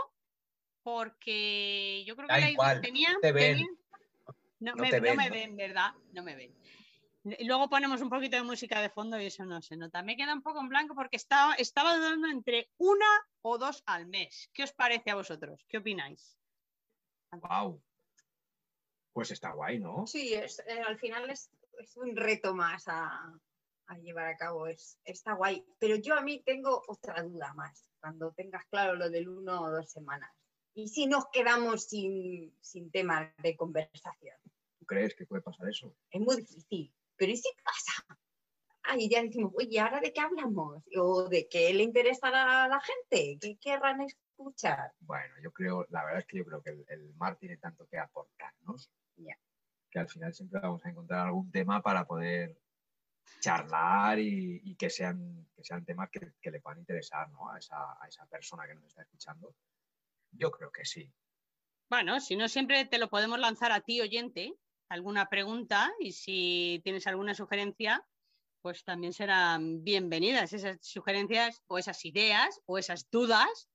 porque 0.83 2.05
yo 2.07 2.17
creo 2.17 2.29
que 2.29 2.35
da 2.35 2.41
la 2.41 2.51
igual, 2.51 2.79
idea 2.79 2.81
tenía, 2.81 3.19
te 3.21 3.33
ven. 3.33 3.57
tenía 3.57 3.69
no, 4.61 4.73
No 4.75 4.83
me, 4.83 4.91
te 4.91 5.01
no 5.01 5.15
me 5.15 5.31
ven, 5.31 5.57
¿verdad? 5.57 5.93
No 6.13 6.23
me 6.23 6.37
ven. 6.37 6.55
Luego 7.23 7.69
ponemos 7.69 8.01
un 8.01 8.09
poquito 8.09 8.37
de 8.37 8.43
música 8.43 8.81
de 8.81 8.89
fondo 8.89 9.21
y 9.21 9.27
eso 9.27 9.45
no 9.45 9.61
se 9.61 9.77
nota. 9.77 10.03
Me 10.03 10.17
queda 10.17 10.33
un 10.33 10.43
poco 10.43 10.61
en 10.61 10.69
blanco 10.69 10.95
porque 10.95 11.17
estaba, 11.17 11.55
estaba 11.55 11.97
dudando 11.97 12.29
entre 12.29 12.71
una 12.79 13.07
o 13.43 13.59
dos 13.59 13.83
al 13.87 14.07
mes. 14.07 14.49
¿Qué 14.55 14.63
os 14.63 14.73
parece 14.73 15.11
a 15.11 15.17
vosotros? 15.17 15.65
¿Qué 15.69 15.79
opináis? 15.79 16.39
Wow. 17.33 17.83
Pues 19.13 19.31
está 19.33 19.53
guay, 19.53 19.79
¿no? 19.79 20.07
Sí, 20.07 20.33
es, 20.33 20.61
eh, 20.61 20.81
al 20.81 20.99
final 20.99 21.29
es, 21.29 21.51
es, 21.79 21.97
un 21.97 22.17
reto 22.17 22.55
más 22.55 22.89
a, 22.89 23.39
a 23.87 23.99
llevar 23.99 24.29
a 24.29 24.37
cabo. 24.37 24.67
Es, 24.67 24.99
está 25.05 25.35
guay. 25.35 25.65
Pero 25.79 25.97
yo 25.97 26.15
a 26.15 26.23
mí 26.23 26.43
tengo 26.43 26.83
otra 26.87 27.23
duda 27.23 27.53
más. 27.55 27.85
Cuando 28.01 28.33
tengas 28.33 28.65
claro 28.71 28.95
lo 28.95 29.11
del 29.11 29.29
uno 29.29 29.61
o 29.61 29.71
dos 29.71 29.91
semanas. 29.91 30.31
¿Y 30.73 30.89
si 30.89 31.07
nos 31.07 31.27
quedamos 31.31 31.85
sin, 31.85 32.55
sin 32.63 32.91
temas 32.91 33.31
de 33.43 33.57
conversación? 33.57 34.37
¿Tú 34.79 34.87
crees 34.87 35.15
que 35.15 35.27
puede 35.27 35.43
pasar 35.43 35.69
eso? 35.69 35.95
Es 36.11 36.21
muy 36.21 36.37
difícil. 36.37 36.95
Pero 37.21 37.33
¿y 37.33 37.37
si 37.37 37.51
pasa? 37.63 38.19
Ahí 38.85 39.11
ya 39.11 39.23
decimos, 39.23 39.53
oye, 39.55 39.79
¿ahora 39.79 40.01
de 40.01 40.11
qué 40.11 40.21
hablamos? 40.23 40.83
¿O 40.97 41.29
de 41.29 41.47
qué 41.51 41.73
le 41.75 41.83
interesará 41.83 42.65
a 42.65 42.69
la 42.69 42.81
gente? 42.81 43.37
¿Qué 43.39 43.59
querrán 43.61 44.01
escuchar? 44.01 44.95
Bueno, 45.01 45.35
yo 45.43 45.53
creo, 45.53 45.85
la 45.91 46.03
verdad 46.03 46.21
es 46.21 46.27
que 46.27 46.39
yo 46.39 46.47
creo 46.47 46.63
que 46.63 46.71
el, 46.71 46.87
el 46.89 47.15
mar 47.17 47.37
tiene 47.37 47.59
tanto 47.59 47.87
que 47.87 47.99
aportarnos 47.99 48.91
Ya. 49.17 49.37
que 49.91 49.99
al 49.99 50.09
final 50.09 50.33
siempre 50.33 50.61
vamos 50.61 50.83
a 50.87 50.89
encontrar 50.89 51.27
algún 51.27 51.51
tema 51.53 51.83
para 51.83 52.07
poder 52.07 52.59
charlar 53.41 54.19
y, 54.19 54.63
y 54.65 54.75
que, 54.77 54.89
sean, 54.89 55.47
que 55.55 55.63
sean 55.63 55.85
temas 55.85 56.09
que, 56.11 56.33
que 56.41 56.51
le 56.51 56.61
puedan 56.61 56.79
interesar 56.81 57.29
¿no? 57.31 57.51
a, 57.51 57.59
esa, 57.59 57.77
a 58.03 58.09
esa 58.09 58.25
persona 58.27 58.67
que 58.67 58.75
nos 58.75 58.87
está 58.87 59.03
escuchando. 59.03 59.55
Yo 60.33 60.51
creo 60.51 60.73
que 60.73 60.87
sí. 60.87 61.13
Bueno, 61.91 62.19
si 62.21 62.37
no, 62.37 62.49
siempre 62.49 62.87
te 62.87 62.99
lo 62.99 63.11
podemos 63.11 63.39
lanzar 63.39 63.73
a 63.73 63.81
ti, 63.83 64.01
oyente, 64.01 64.55
alguna 64.91 65.29
pregunta 65.29 65.91
y 66.01 66.13
si 66.13 66.81
tienes 66.85 67.07
alguna 67.07 67.35
sugerencia, 67.35 68.05
pues 68.61 68.85
también 68.85 69.13
serán 69.13 69.83
bienvenidas 69.83 70.53
esas 70.53 70.79
sugerencias 70.83 71.63
o 71.69 71.79
esas 71.79 72.05
ideas 72.05 72.61
o 72.67 72.77
esas 72.77 73.09
dudas 73.11 73.71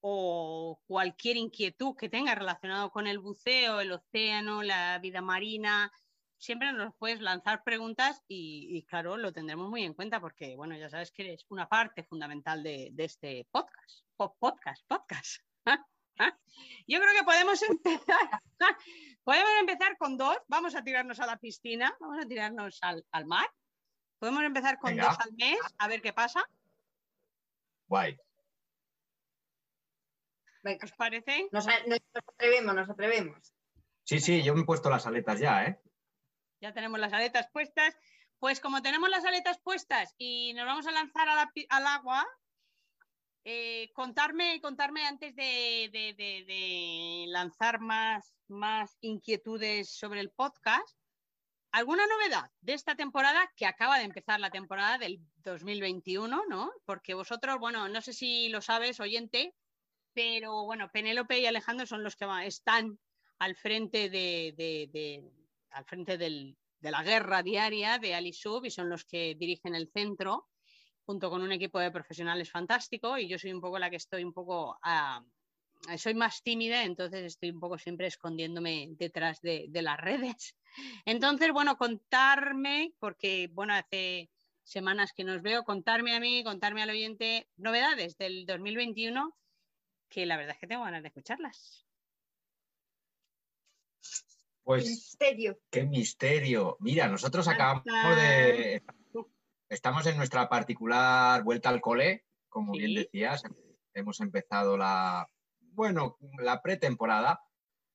o 0.00 0.80
cualquier 0.86 1.36
inquietud 1.36 1.96
que 1.96 2.08
tengas 2.08 2.38
relacionado 2.38 2.90
con 2.90 3.06
el 3.06 3.18
buceo, 3.18 3.80
el 3.80 3.92
océano, 3.92 4.62
la 4.62 4.98
vida 4.98 5.20
marina. 5.20 5.90
Siempre 6.36 6.72
nos 6.72 6.94
puedes 6.96 7.20
lanzar 7.20 7.64
preguntas 7.64 8.22
y, 8.28 8.84
claro, 8.84 9.16
lo 9.16 9.32
tendremos 9.32 9.68
muy 9.70 9.82
en 9.82 9.94
cuenta 9.94 10.20
porque, 10.20 10.56
bueno, 10.56 10.76
ya 10.76 10.90
sabes 10.90 11.10
que 11.10 11.22
eres 11.22 11.46
una 11.48 11.68
parte 11.68 12.04
fundamental 12.04 12.62
de, 12.62 12.92
este 12.98 13.46
podcast. 13.50 14.04
Po 14.16 14.36
podcast, 14.38 14.86
podcast. 14.86 15.42
Yo 16.86 17.00
creo 17.00 17.12
que 17.18 17.24
podemos 17.24 17.62
empezar. 17.62 18.18
podemos 19.24 19.50
empezar 19.60 19.96
con 19.98 20.16
dos. 20.16 20.36
Vamos 20.48 20.74
a 20.74 20.82
tirarnos 20.84 21.18
a 21.20 21.26
la 21.26 21.36
piscina, 21.38 21.96
vamos 22.00 22.24
a 22.24 22.28
tirarnos 22.28 22.78
al, 22.82 23.04
al 23.10 23.26
mar. 23.26 23.50
Podemos 24.18 24.42
empezar 24.44 24.78
con 24.78 24.90
Venga. 24.90 25.08
dos 25.08 25.18
al 25.20 25.32
mes, 25.34 25.58
a 25.78 25.88
ver 25.88 26.00
qué 26.02 26.12
pasa. 26.12 26.44
Guay. 27.88 28.16
Venga, 30.62 30.84
¿Os 30.86 30.92
parece? 30.92 31.48
nos, 31.52 31.66
nos 31.66 32.00
atrevemos, 32.26 32.74
nos 32.74 32.88
atrevemos. 32.90 33.54
Sí, 34.04 34.20
sí, 34.20 34.42
yo 34.42 34.54
me 34.54 34.62
he 34.62 34.64
puesto 34.64 34.88
las 34.90 35.06
aletas 35.06 35.38
ya, 35.40 35.64
¿eh? 35.64 35.80
Ya 36.60 36.72
tenemos 36.72 36.98
las 36.98 37.12
aletas 37.12 37.50
puestas. 37.50 37.94
Pues 38.38 38.60
como 38.60 38.82
tenemos 38.82 39.08
las 39.10 39.24
aletas 39.24 39.58
puestas 39.60 40.14
y 40.18 40.52
nos 40.54 40.66
vamos 40.66 40.86
a 40.86 40.90
lanzar 40.92 41.28
a 41.28 41.34
la 41.34 41.50
pi- 41.52 41.66
al 41.70 41.86
agua, 41.86 42.26
eh, 43.46 43.90
contarme, 43.92 44.58
contarme 44.62 45.04
antes 45.04 45.36
de, 45.36 47.24
lanzar 47.28 47.78
más, 47.78 48.32
inquietudes 49.02 49.90
sobre 49.90 50.20
el 50.20 50.30
podcast. 50.30 50.96
¿Alguna 51.70 52.06
novedad 52.06 52.50
de 52.60 52.72
esta 52.72 52.94
temporada 52.94 53.52
que 53.56 53.66
acaba 53.66 53.98
de 53.98 54.04
empezar 54.04 54.40
la 54.40 54.50
temporada 54.50 54.96
del 54.96 55.20
2021, 55.42 56.44
¿no? 56.48 56.72
Porque 56.86 57.14
vosotros, 57.14 57.58
bueno, 57.58 57.88
no 57.88 58.00
sé 58.00 58.12
si 58.14 58.48
lo 58.48 58.62
sabes, 58.62 59.00
oyente, 59.00 59.54
pero 60.14 60.64
bueno, 60.64 60.90
Penélope 60.90 61.40
y 61.40 61.46
Alejandro 61.46 61.86
son 61.86 62.02
los 62.02 62.16
que 62.16 62.26
están 62.44 62.98
al 63.40 63.56
frente 63.56 64.08
de, 64.08 65.30
al 65.70 65.84
frente 65.84 66.16
de 66.16 66.56
la 66.80 67.02
guerra 67.02 67.42
diaria 67.42 67.98
de 67.98 68.14
Alisub 68.14 68.64
y 68.64 68.70
son 68.70 68.88
los 68.88 69.04
que 69.04 69.34
dirigen 69.34 69.74
el 69.74 69.90
centro 69.90 70.48
junto 71.06 71.30
con 71.30 71.42
un 71.42 71.52
equipo 71.52 71.78
de 71.78 71.90
profesionales 71.90 72.50
fantástico 72.50 73.18
y 73.18 73.28
yo 73.28 73.38
soy 73.38 73.52
un 73.52 73.60
poco 73.60 73.78
la 73.78 73.90
que 73.90 73.96
estoy 73.96 74.24
un 74.24 74.32
poco 74.32 74.78
ah, 74.82 75.22
soy 75.96 76.14
más 76.14 76.42
tímida 76.42 76.84
entonces 76.84 77.24
estoy 77.24 77.50
un 77.50 77.60
poco 77.60 77.78
siempre 77.78 78.06
escondiéndome 78.06 78.88
detrás 78.92 79.40
de, 79.40 79.66
de 79.68 79.82
las 79.82 79.98
redes 80.00 80.56
entonces 81.04 81.52
bueno 81.52 81.76
contarme 81.76 82.92
porque 82.98 83.48
bueno 83.52 83.74
hace 83.74 84.30
semanas 84.62 85.12
que 85.14 85.24
nos 85.24 85.42
veo 85.42 85.62
contarme 85.64 86.14
a 86.14 86.20
mí 86.20 86.42
contarme 86.42 86.82
al 86.82 86.90
oyente 86.90 87.48
novedades 87.56 88.16
del 88.16 88.46
2021 88.46 89.36
que 90.08 90.26
la 90.26 90.36
verdad 90.36 90.54
es 90.54 90.60
que 90.60 90.66
tengo 90.66 90.84
ganas 90.84 91.02
de 91.02 91.08
escucharlas 91.08 91.84
Pues 94.64 94.86
Misterio. 94.86 95.60
qué 95.70 95.84
misterio. 95.84 96.78
Mira, 96.80 97.06
nosotros 97.06 97.46
acabamos 97.48 97.84
de... 97.84 98.82
Estamos 99.68 100.06
en 100.06 100.16
nuestra 100.16 100.48
particular 100.48 101.42
vuelta 101.42 101.68
al 101.68 101.80
cole, 101.80 102.26
como 102.48 102.74
Sí. 102.74 102.80
bien 102.80 102.94
decías, 102.94 103.42
hemos 103.94 104.20
empezado 104.20 104.76
la, 104.76 105.28
bueno, 105.60 106.16
la 106.38 106.60
pretemporada. 106.62 107.40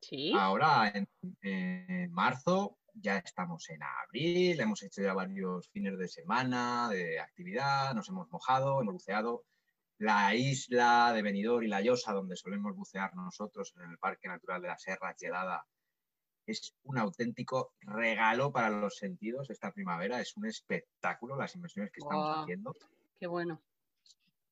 Sí. 0.01 0.33
Ahora 0.37 0.91
en, 0.93 1.07
en 1.41 2.11
marzo 2.11 2.77
ya 2.93 3.17
estamos 3.17 3.69
en 3.69 3.81
abril, 3.83 4.59
hemos 4.59 4.81
hecho 4.83 5.01
ya 5.01 5.13
varios 5.13 5.69
fines 5.69 5.97
de 5.97 6.07
semana 6.07 6.89
de 6.89 7.19
actividad, 7.19 7.93
nos 7.93 8.09
hemos 8.09 8.29
mojado, 8.29 8.81
hemos 8.81 8.93
buceado. 8.95 9.45
La 9.99 10.33
isla 10.33 11.11
de 11.13 11.21
Benidorm 11.21 11.63
y 11.63 11.67
La 11.67 11.81
Llosa, 11.81 12.13
donde 12.13 12.37
solemos 12.37 12.73
bucear 12.75 13.13
nosotros 13.15 13.73
en 13.75 13.91
el 13.91 13.97
Parque 13.97 14.29
Natural 14.29 14.61
de 14.61 14.69
la 14.69 14.77
Serra 14.77 15.13
Gelada, 15.19 15.65
es 16.49 16.75
un 16.83 16.97
auténtico 16.97 17.73
regalo 17.81 18.51
para 18.51 18.69
los 18.69 18.97
sentidos 18.97 19.49
esta 19.49 19.71
primavera. 19.71 20.19
Es 20.19 20.35
un 20.35 20.45
espectáculo 20.45 21.35
las 21.35 21.55
inversiones 21.55 21.91
que 21.91 21.99
estamos 21.99 22.37
haciendo. 22.39 22.75
Qué 23.19 23.27
bueno. 23.27 23.61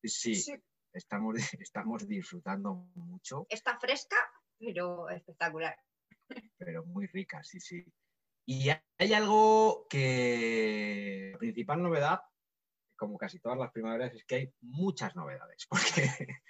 Sí, 0.04 0.36
Sí. 0.36 0.54
Estamos, 0.94 1.36
estamos 1.62 2.08
disfrutando 2.08 2.74
mucho, 2.96 3.46
Está 3.50 3.78
fresca, 3.78 4.16
pero 4.58 5.10
espectacular. 5.10 5.78
pero 6.58 6.86
muy 6.86 7.08
rica, 7.08 7.44
sí, 7.44 7.60
sí. 7.60 7.86
Y 8.46 8.70
hay 8.98 9.14
algo 9.14 9.86
que, 9.90 11.32
la 11.34 11.38
principal 11.38 11.84
novedad, 11.84 12.22
como 12.96 13.18
casi 13.18 13.40
todas 13.40 13.58
las 13.58 13.72
primaveras, 13.72 14.14
es 14.14 14.24
que 14.26 14.36
hay 14.36 14.54
muchas 14.62 15.16
novedades, 15.16 15.68
porque, 15.70 16.42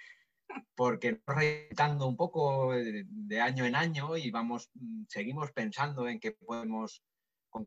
porque 0.74 1.14
nos 1.16 2.06
un 2.06 2.16
poco 2.16 2.72
de, 2.72 3.40
año 3.40 3.64
en 3.64 3.74
año 3.74 4.16
y 4.16 4.30
vamos, 4.30 4.70
mm, 4.74 5.04
seguimos 5.08 5.52
pensando 5.52 6.08
en 6.08 6.20
qué 6.20 6.32
podemos, 6.32 7.02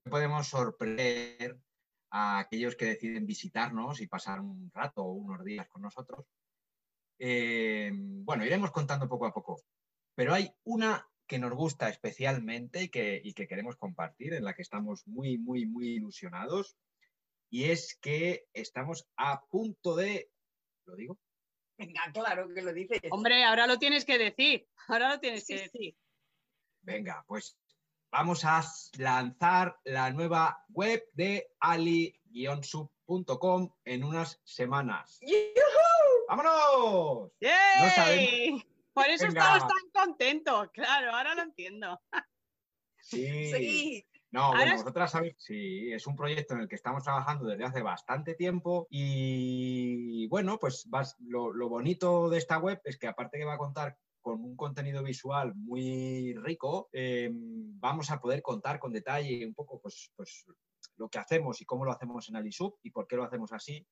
podemos 0.09 0.47
sorprender 0.47 1.59
a 2.09 2.39
aquellos 2.39 2.75
que 2.75 2.85
deciden 2.85 3.25
visitarnos 3.25 4.01
y 4.01 4.07
pasar 4.07 4.39
un 4.39 4.71
rato 4.73 5.03
o 5.03 5.13
unos 5.13 5.43
días 5.43 5.67
con 5.67 5.81
nosotros. 5.81 6.25
Eh, 7.19 7.91
bueno, 7.93 8.45
iremos 8.45 8.71
contando 8.71 9.07
poco 9.07 9.25
a 9.25 9.33
poco, 9.33 9.61
pero 10.15 10.33
hay 10.33 10.51
una 10.63 11.07
que 11.27 11.39
nos 11.39 11.53
gusta 11.53 11.87
especialmente 11.87 12.89
que, 12.89 13.21
y 13.23 13.33
que 13.33 13.47
queremos 13.47 13.77
compartir, 13.77 14.33
en 14.33 14.43
la 14.43 14.53
que 14.53 14.63
estamos 14.63 15.07
muy, 15.07 15.37
muy, 15.37 15.65
muy 15.65 15.89
ilusionados, 15.89 16.75
y 17.49 17.65
es 17.65 17.97
que 18.01 18.47
estamos 18.53 19.07
a 19.17 19.45
punto 19.45 19.95
de, 19.95 20.29
¿lo 20.85 20.95
digo? 20.95 21.19
Venga, 21.81 22.11
claro 22.13 22.47
que 22.53 22.61
lo 22.61 22.71
dices. 22.73 23.01
Hombre, 23.09 23.43
ahora 23.43 23.65
lo 23.65 23.79
tienes 23.79 24.05
que 24.05 24.19
decir. 24.19 24.67
Ahora 24.87 25.09
lo 25.09 25.19
tienes 25.19 25.43
Sí, 25.45 25.55
que 25.55 25.61
decir. 25.63 25.97
Venga, 26.81 27.25
pues 27.27 27.57
vamos 28.11 28.45
a 28.45 28.63
lanzar 28.99 29.79
la 29.85 30.11
nueva 30.11 30.63
web 30.69 31.03
de 31.13 31.51
ali-sub.com 31.59 32.93
en 33.85 34.03
unas 34.03 34.39
semanas. 34.43 35.17
¡Yujú! 35.21 36.27
¡Vámonos! 36.27 37.31
¡Yay! 37.39 38.63
Por 38.93 39.07
eso 39.09 39.25
Venga. 39.25 39.41
estamos 39.41 39.73
tan 39.73 39.89
contentos. 40.05 40.69
Claro, 40.73 41.15
ahora 41.15 41.33
lo 41.33 41.41
entiendo. 41.41 41.99
Sí. 43.01 43.25
Sí. 43.57 44.05
No, 44.31 44.43
Ahora 44.43 44.59
bueno, 44.59 44.75
es- 44.75 44.81
vosotras 44.83 45.11
sabéis, 45.11 45.35
sí, 45.37 45.91
es 45.91 46.07
un 46.07 46.15
proyecto 46.15 46.53
en 46.53 46.61
el 46.61 46.67
que 46.69 46.75
estamos 46.75 47.03
trabajando 47.03 47.45
desde 47.45 47.65
hace 47.65 47.81
bastante 47.81 48.33
tiempo 48.35 48.87
y 48.89 50.27
bueno, 50.27 50.57
pues 50.57 50.85
vas- 50.89 51.17
lo, 51.19 51.51
lo 51.51 51.67
bonito 51.69 52.29
de 52.29 52.37
esta 52.37 52.57
web 52.57 52.79
es 52.85 52.97
que 52.97 53.07
aparte 53.07 53.37
que 53.37 53.45
va 53.45 53.55
a 53.55 53.57
contar 53.57 53.97
con 54.21 54.41
un 54.43 54.55
contenido 54.55 55.03
visual 55.03 55.53
muy 55.55 56.33
rico, 56.35 56.89
eh, 56.93 57.29
vamos 57.33 58.09
a 58.11 58.19
poder 58.21 58.41
contar 58.41 58.79
con 58.79 58.93
detalle 58.93 59.45
un 59.45 59.53
poco 59.53 59.81
pues, 59.81 60.11
pues 60.15 60.45
lo 60.95 61.09
que 61.09 61.19
hacemos 61.19 61.59
y 61.59 61.65
cómo 61.65 61.83
lo 61.85 61.91
hacemos 61.91 62.29
en 62.29 62.35
Alisub 62.35 62.75
y 62.83 62.91
por 62.91 63.07
qué 63.07 63.15
lo 63.17 63.23
hacemos 63.23 63.51
así. 63.51 63.85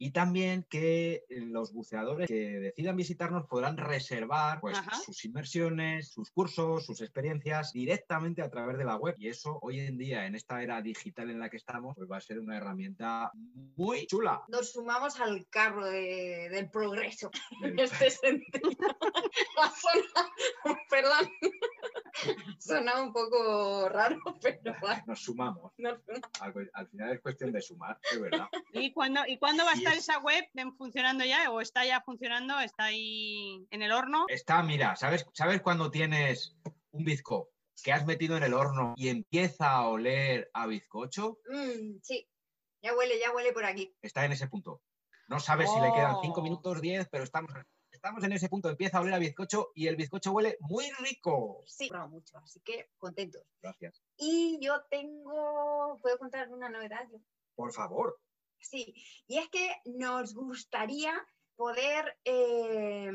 Y 0.00 0.12
también 0.12 0.64
que 0.70 1.24
eh, 1.28 1.40
los 1.40 1.72
buceadores 1.72 2.28
que 2.28 2.60
decidan 2.60 2.96
visitarnos 2.96 3.46
podrán 3.46 3.76
reservar 3.76 4.60
pues, 4.60 4.78
Ajá. 4.78 4.96
sus 4.96 5.24
inversiones, 5.24 6.08
sus 6.12 6.30
cursos, 6.30 6.86
sus 6.86 7.00
experiencias 7.00 7.72
directamente 7.72 8.42
a 8.42 8.48
través 8.50 8.78
de 8.78 8.84
la 8.84 8.96
web. 8.96 9.16
Y 9.18 9.28
eso 9.28 9.58
hoy 9.60 9.80
en 9.80 9.98
día, 9.98 10.26
en 10.26 10.34
esta 10.36 10.62
era 10.62 10.80
digital 10.82 11.30
en 11.30 11.40
la 11.40 11.50
que 11.50 11.56
estamos, 11.56 11.96
pues 11.96 12.08
va 12.10 12.18
a 12.18 12.20
ser 12.20 12.38
una 12.38 12.56
herramienta 12.56 13.32
muy 13.76 14.06
chula. 14.06 14.42
Nos 14.48 14.72
sumamos 14.72 15.18
al 15.20 15.46
carro 15.50 15.84
de- 15.86 16.48
del 16.50 16.70
progreso 16.70 17.30
en 17.62 17.78
este 17.78 18.10
sentido. 18.10 18.70
Perdón. 20.90 21.28
Suena 22.58 23.02
un 23.02 23.12
poco 23.12 23.88
raro, 23.88 24.18
pero 24.42 24.74
Nos 25.06 25.20
sumamos. 25.22 25.72
nos- 25.78 25.98
Al, 26.40 26.70
al 26.72 26.88
final 26.88 27.12
es 27.12 27.20
cuestión 27.20 27.52
de 27.52 27.60
sumar, 27.62 27.98
es 28.12 28.20
verdad. 28.20 28.48
¿Y 28.72 28.92
cuándo, 28.92 29.20
¿Y 29.26 29.38
cuándo 29.38 29.64
va 29.64 29.70
a 29.70 29.74
estar 29.74 29.92
es- 29.94 30.00
esa 30.00 30.18
web 30.18 30.44
funcionando 30.76 31.24
ya? 31.24 31.50
¿O 31.50 31.60
está 31.60 31.84
ya 31.84 32.00
funcionando? 32.02 32.58
¿Está 32.60 32.84
ahí 32.84 33.66
en 33.70 33.82
el 33.82 33.92
horno? 33.92 34.26
Está, 34.28 34.62
mira, 34.62 34.96
¿sabes, 34.96 35.26
¿sabes 35.32 35.60
cuando 35.62 35.90
tienes 35.90 36.56
un 36.90 37.04
bizco 37.04 37.50
que 37.82 37.92
has 37.92 38.04
metido 38.06 38.36
en 38.36 38.42
el 38.42 38.54
horno 38.54 38.94
y 38.96 39.08
empieza 39.08 39.70
a 39.70 39.86
oler 39.88 40.50
a 40.54 40.66
bizcocho? 40.66 41.38
Mm, 41.48 41.98
sí, 42.02 42.28
ya 42.82 42.94
huele, 42.96 43.18
ya 43.20 43.32
huele 43.32 43.52
por 43.52 43.64
aquí. 43.64 43.94
está 44.02 44.24
en 44.24 44.32
ese 44.32 44.48
punto. 44.48 44.82
No 45.28 45.38
sabes 45.40 45.70
si 45.70 45.78
le 45.80 45.92
quedan 45.92 46.14
Oh. 46.16 46.20
5 46.22 46.42
minutos, 46.42 46.80
10, 46.80 47.06
pero 47.10 47.22
estamos, 47.24 47.52
estamos 48.08 48.24
en 48.24 48.32
ese 48.32 48.48
punto. 48.48 48.70
Empieza 48.70 48.96
a 48.96 49.00
oler 49.02 49.14
a 49.14 49.18
bizcocho 49.18 49.70
y 49.74 49.86
el 49.86 49.96
bizcocho 49.96 50.32
huele 50.32 50.56
muy 50.60 50.86
rico. 51.00 51.62
Sí, 51.66 51.90
mucho, 52.08 52.38
así 52.38 52.58
que 52.60 52.88
contentos. 52.96 53.42
Gracias. 53.60 54.02
Y 54.16 54.58
yo 54.62 54.80
tengo, 54.90 55.98
¿puedo 56.00 56.16
contar 56.18 56.48
una 56.48 56.70
novedad? 56.70 57.06
Yo? 57.12 57.18
Por 57.54 57.70
favor. 57.72 58.18
Sí, 58.60 58.94
y 59.26 59.36
es 59.36 59.48
que 59.50 59.74
nos 59.84 60.34
gustaría 60.34 61.12
poder, 61.54 62.18
eh, 62.24 63.10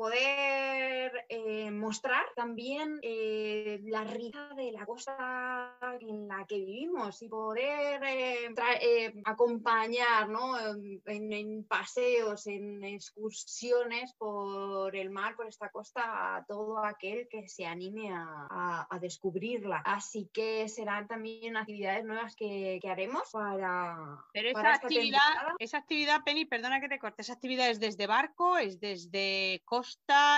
poder 0.00 1.26
eh, 1.28 1.70
mostrar 1.70 2.24
también 2.34 2.98
eh, 3.02 3.80
la 3.84 4.02
riqueza 4.04 4.54
de 4.56 4.72
la 4.72 4.86
costa 4.86 5.76
en 6.00 6.26
la 6.26 6.46
que 6.46 6.56
vivimos 6.56 7.20
y 7.20 7.28
poder 7.28 8.02
eh, 8.04 8.48
eh, 8.80 9.12
acompañar 9.26 10.30
¿no? 10.30 10.58
en, 10.58 11.32
en- 11.32 11.64
paseos, 11.64 12.46
en 12.46 12.82
excursiones 12.82 14.14
por 14.14 14.96
el 14.96 15.10
mar, 15.10 15.36
por 15.36 15.46
esta 15.46 15.68
costa, 15.70 16.36
a 16.36 16.44
todo 16.46 16.82
aquel 16.82 17.28
que 17.28 17.46
se 17.46 17.66
anime 17.66 18.10
a, 18.10 18.24
a- 18.50 18.86
a 18.90 18.98
descubrirla. 18.98 19.82
Así 19.84 20.30
que 20.32 20.66
serán 20.70 21.08
también 21.08 21.58
actividades 21.58 22.06
nuevas 22.06 22.34
que, 22.36 22.78
que 22.80 22.88
haremos 22.88 23.28
para, 23.32 24.18
Pero 24.32 24.50
para 24.52 24.70
esa 24.70 24.74
esta 24.76 24.86
actividad, 24.86 25.18
temporada. 25.28 25.54
esa 25.58 25.76
actividad, 25.78 26.24
Penny, 26.24 26.46
perdona 26.46 26.80
que 26.80 26.88
te 26.88 26.98
corte, 26.98 27.20
esa 27.20 27.34
actividad 27.34 27.68
es 27.68 27.78
desde 27.80 28.06
barco, 28.06 28.56
es 28.56 28.80
desde 28.80 29.60
costa, 29.66 29.89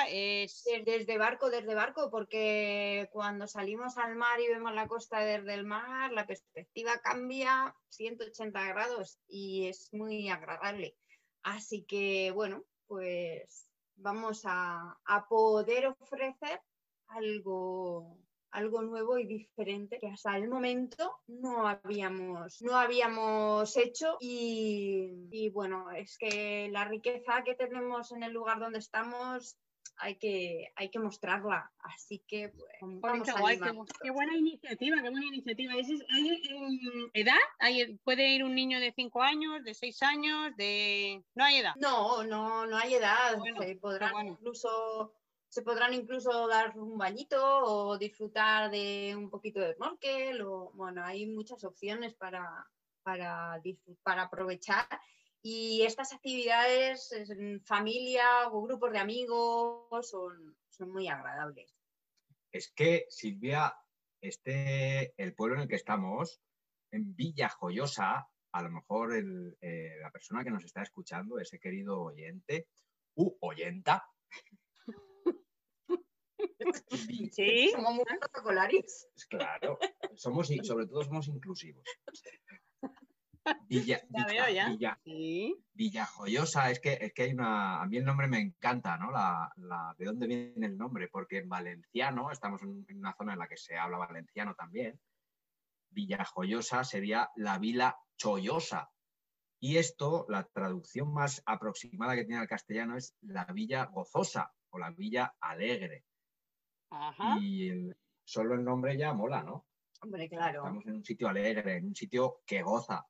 es... 0.08 0.62
Des- 0.64 0.84
Desde 0.84 1.18
barco, 1.18 1.50
desde 1.50 1.74
barco, 1.74 2.10
porque 2.10 3.08
cuando 3.12 3.46
salimos 3.46 3.96
al 3.98 4.16
mar 4.16 4.40
y 4.40 4.48
vemos 4.48 4.72
la 4.74 4.88
costa 4.88 5.20
desde 5.20 5.54
el 5.54 5.64
mar, 5.64 6.12
la 6.12 6.26
perspectiva 6.26 6.98
cambia 7.02 7.74
180 7.88 8.66
grados 8.68 9.18
y 9.26 9.66
es 9.68 9.88
muy 9.92 10.28
agradable. 10.28 10.96
Así 11.42 11.84
que, 11.84 12.30
bueno, 12.32 12.64
pues 12.86 13.68
vamos 13.96 14.42
a 14.44 15.26
poder 15.28 15.86
ofrecer 15.86 16.60
algo, 17.06 18.18
algo 18.52 18.82
nuevo 18.82 19.18
y 19.18 19.26
diferente 19.26 19.98
que 19.98 20.08
hasta 20.08 20.36
el 20.36 20.48
momento 20.48 21.18
no 21.26 21.66
habíamos, 21.66 22.62
no 22.62 22.76
habíamos 22.76 23.76
hecho 23.76 24.16
y, 24.20 25.26
y 25.30 25.48
bueno, 25.50 25.90
es 25.90 26.16
que 26.18 26.68
la 26.70 26.84
riqueza 26.84 27.42
que 27.44 27.54
tenemos 27.54 28.12
en 28.12 28.22
el 28.22 28.32
lugar 28.32 28.60
donde 28.60 28.78
estamos 28.78 29.56
hay 29.96 30.16
que, 30.16 30.72
hay 30.76 30.90
que 30.90 30.98
mostrarla. 30.98 31.70
Así 31.78 32.22
que 32.26 32.50
pues, 32.50 33.00
vamos 33.00 33.26
qué 33.26 33.30
a 33.30 33.40
guay, 33.40 33.58
qué, 34.02 34.10
buena 34.10 34.36
iniciativa, 34.36 34.96
qué 35.02 35.10
buena 35.10 35.26
iniciativa. 35.26 35.74
¿Es- 35.74 36.04
¿Hay 36.10 36.42
em, 36.48 37.10
edad? 37.12 37.36
¿Hay- 37.58 37.96
¿Puede 38.04 38.28
ir 38.34 38.44
un 38.44 38.54
niño 38.54 38.80
de 38.80 38.92
5 38.92 39.22
años, 39.22 39.62
de 39.64 39.74
6 39.74 40.02
años? 40.02 40.56
de 40.56 41.22
No 41.34 41.44
hay 41.44 41.56
edad. 41.58 41.74
No, 41.76 42.24
no, 42.24 42.66
no 42.66 42.76
hay 42.76 42.94
edad. 42.94 43.38
Bueno, 43.38 43.62
se 43.62 43.76
podrán 43.76 44.12
bueno. 44.12 44.30
incluso 44.32 45.14
se 45.52 45.60
podrán 45.60 45.92
incluso 45.92 46.48
dar 46.48 46.78
un 46.78 46.96
bañito 46.96 47.38
o 47.44 47.98
disfrutar 47.98 48.70
de 48.70 49.14
un 49.14 49.28
poquito 49.28 49.60
de 49.60 49.74
snorkel 49.74 50.40
o 50.40 50.72
bueno, 50.72 51.04
hay 51.04 51.26
muchas 51.26 51.62
opciones 51.64 52.14
para, 52.14 52.66
para, 53.02 53.60
para 54.02 54.22
aprovechar. 54.22 54.88
Y 55.42 55.82
estas 55.82 56.14
actividades 56.14 57.12
en 57.12 57.60
familia 57.60 58.48
o 58.50 58.62
grupos 58.62 58.92
de 58.92 59.00
amigos 59.00 60.08
son, 60.08 60.56
son 60.70 60.90
muy 60.90 61.08
agradables. 61.08 61.76
Es 62.50 62.72
que, 62.72 63.04
Silvia, 63.10 63.76
este, 64.22 65.12
el 65.22 65.34
pueblo 65.34 65.56
en 65.56 65.62
el 65.62 65.68
que 65.68 65.76
estamos, 65.76 66.40
en 66.90 67.14
Villa 67.14 67.50
Joyosa, 67.50 68.26
a 68.52 68.62
lo 68.62 68.70
mejor 68.70 69.14
el, 69.14 69.58
eh, 69.60 69.98
la 70.00 70.10
persona 70.10 70.44
que 70.44 70.50
nos 70.50 70.64
está 70.64 70.80
escuchando, 70.80 71.38
ese 71.38 71.60
querido 71.60 72.00
oyente, 72.00 72.68
u 73.16 73.36
oyenta, 73.40 74.08
Sí. 77.32 77.70
Somos 77.76 77.94
muy 77.94 78.04
protocolares. 78.04 79.08
Claro, 79.28 79.78
somos, 80.14 80.50
y 80.50 80.58
sobre 80.64 80.86
todo 80.86 81.02
somos 81.02 81.28
inclusivos. 81.28 81.84
Villa, 83.66 84.00
Ya 84.08 84.26
Villa- 84.26 84.26
veo, 84.46 84.48
ya. 84.54 84.68
Villa- 84.68 85.00
Sí. 85.04 85.64
Villajoyosa, 85.74 86.70
es 86.70 86.78
que, 86.80 86.98
es 87.00 87.12
que 87.12 87.22
hay 87.24 87.32
una. 87.32 87.82
A 87.82 87.86
mí 87.86 87.96
el 87.96 88.04
nombre 88.04 88.28
me 88.28 88.38
encanta, 88.38 88.96
¿no? 88.98 89.10
La, 89.10 89.52
la- 89.56 89.94
¿De 89.98 90.04
dónde 90.04 90.26
viene 90.28 90.66
el 90.66 90.76
nombre? 90.76 91.08
Porque 91.08 91.38
en 91.38 91.48
valenciano, 91.48 92.30
estamos 92.30 92.62
en, 92.62 92.84
en 92.88 92.98
una 92.98 93.14
zona 93.16 93.32
en 93.32 93.38
la 93.40 93.48
que 93.48 93.56
se 93.56 93.76
habla 93.76 93.98
valenciano 93.98 94.54
también. 94.54 95.00
Villajoyosa 95.90 96.84
sería 96.84 97.30
la 97.36 97.58
vila 97.58 97.96
chollosa. 98.16 98.90
Y 99.60 99.76
esto, 99.76 100.26
la 100.28 100.44
traducción 100.44 101.12
más 101.12 101.42
aproximada 101.46 102.14
que 102.14 102.24
tiene 102.24 102.40
al 102.40 102.48
castellano 102.48 102.96
es 102.96 103.16
la 103.22 103.44
villa 103.46 103.84
gozosa 103.86 104.52
o 104.70 104.78
la 104.78 104.90
villa 104.90 105.34
alegre. 105.40 106.04
Ajá. 106.92 107.38
Y 107.40 107.68
el- 107.68 107.96
solo 108.24 108.54
el 108.54 108.64
nombre 108.64 108.96
ya 108.96 109.12
mola, 109.12 109.42
¿no? 109.42 109.66
Hombre, 110.02 110.28
claro. 110.28 110.58
Estamos 110.60 110.86
en 110.86 110.94
un 110.96 111.04
sitio 111.04 111.28
alegre, 111.28 111.76
en 111.76 111.86
un 111.86 111.94
sitio 111.94 112.42
que 112.46 112.62
goza. 112.62 113.06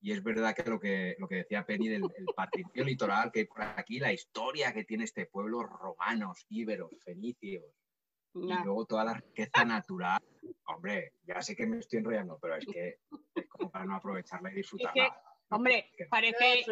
Y 0.00 0.12
es 0.12 0.22
verdad 0.22 0.54
que 0.54 0.62
lo 0.70 0.78
que, 0.78 1.16
lo 1.18 1.26
que 1.26 1.36
decía 1.36 1.66
Penny 1.66 1.88
del 1.88 2.02
el 2.16 2.26
patrimonio 2.36 2.84
litoral, 2.84 3.32
que 3.32 3.40
hay 3.40 3.44
por 3.46 3.62
aquí 3.62 3.98
la 3.98 4.12
historia 4.12 4.72
que 4.72 4.84
tiene 4.84 5.04
este 5.04 5.26
pueblo, 5.26 5.62
romanos, 5.64 6.46
íberos, 6.50 6.92
fenicios, 7.04 7.64
y 8.34 8.46
luego 8.64 8.86
toda 8.86 9.04
la 9.04 9.14
riqueza 9.14 9.64
natural. 9.64 10.22
Hombre, 10.66 11.14
ya 11.24 11.42
sé 11.42 11.56
que 11.56 11.66
me 11.66 11.78
estoy 11.78 11.98
enrollando, 11.98 12.38
pero 12.40 12.54
es 12.56 12.66
que 12.66 13.00
es 13.34 13.48
como 13.48 13.70
para 13.70 13.84
no 13.86 13.96
aprovecharla 13.96 14.52
y 14.52 14.56
disfrutarla. 14.56 15.20
Hombre, 15.50 15.90
Que- 15.96 16.06
parece, 16.06 16.64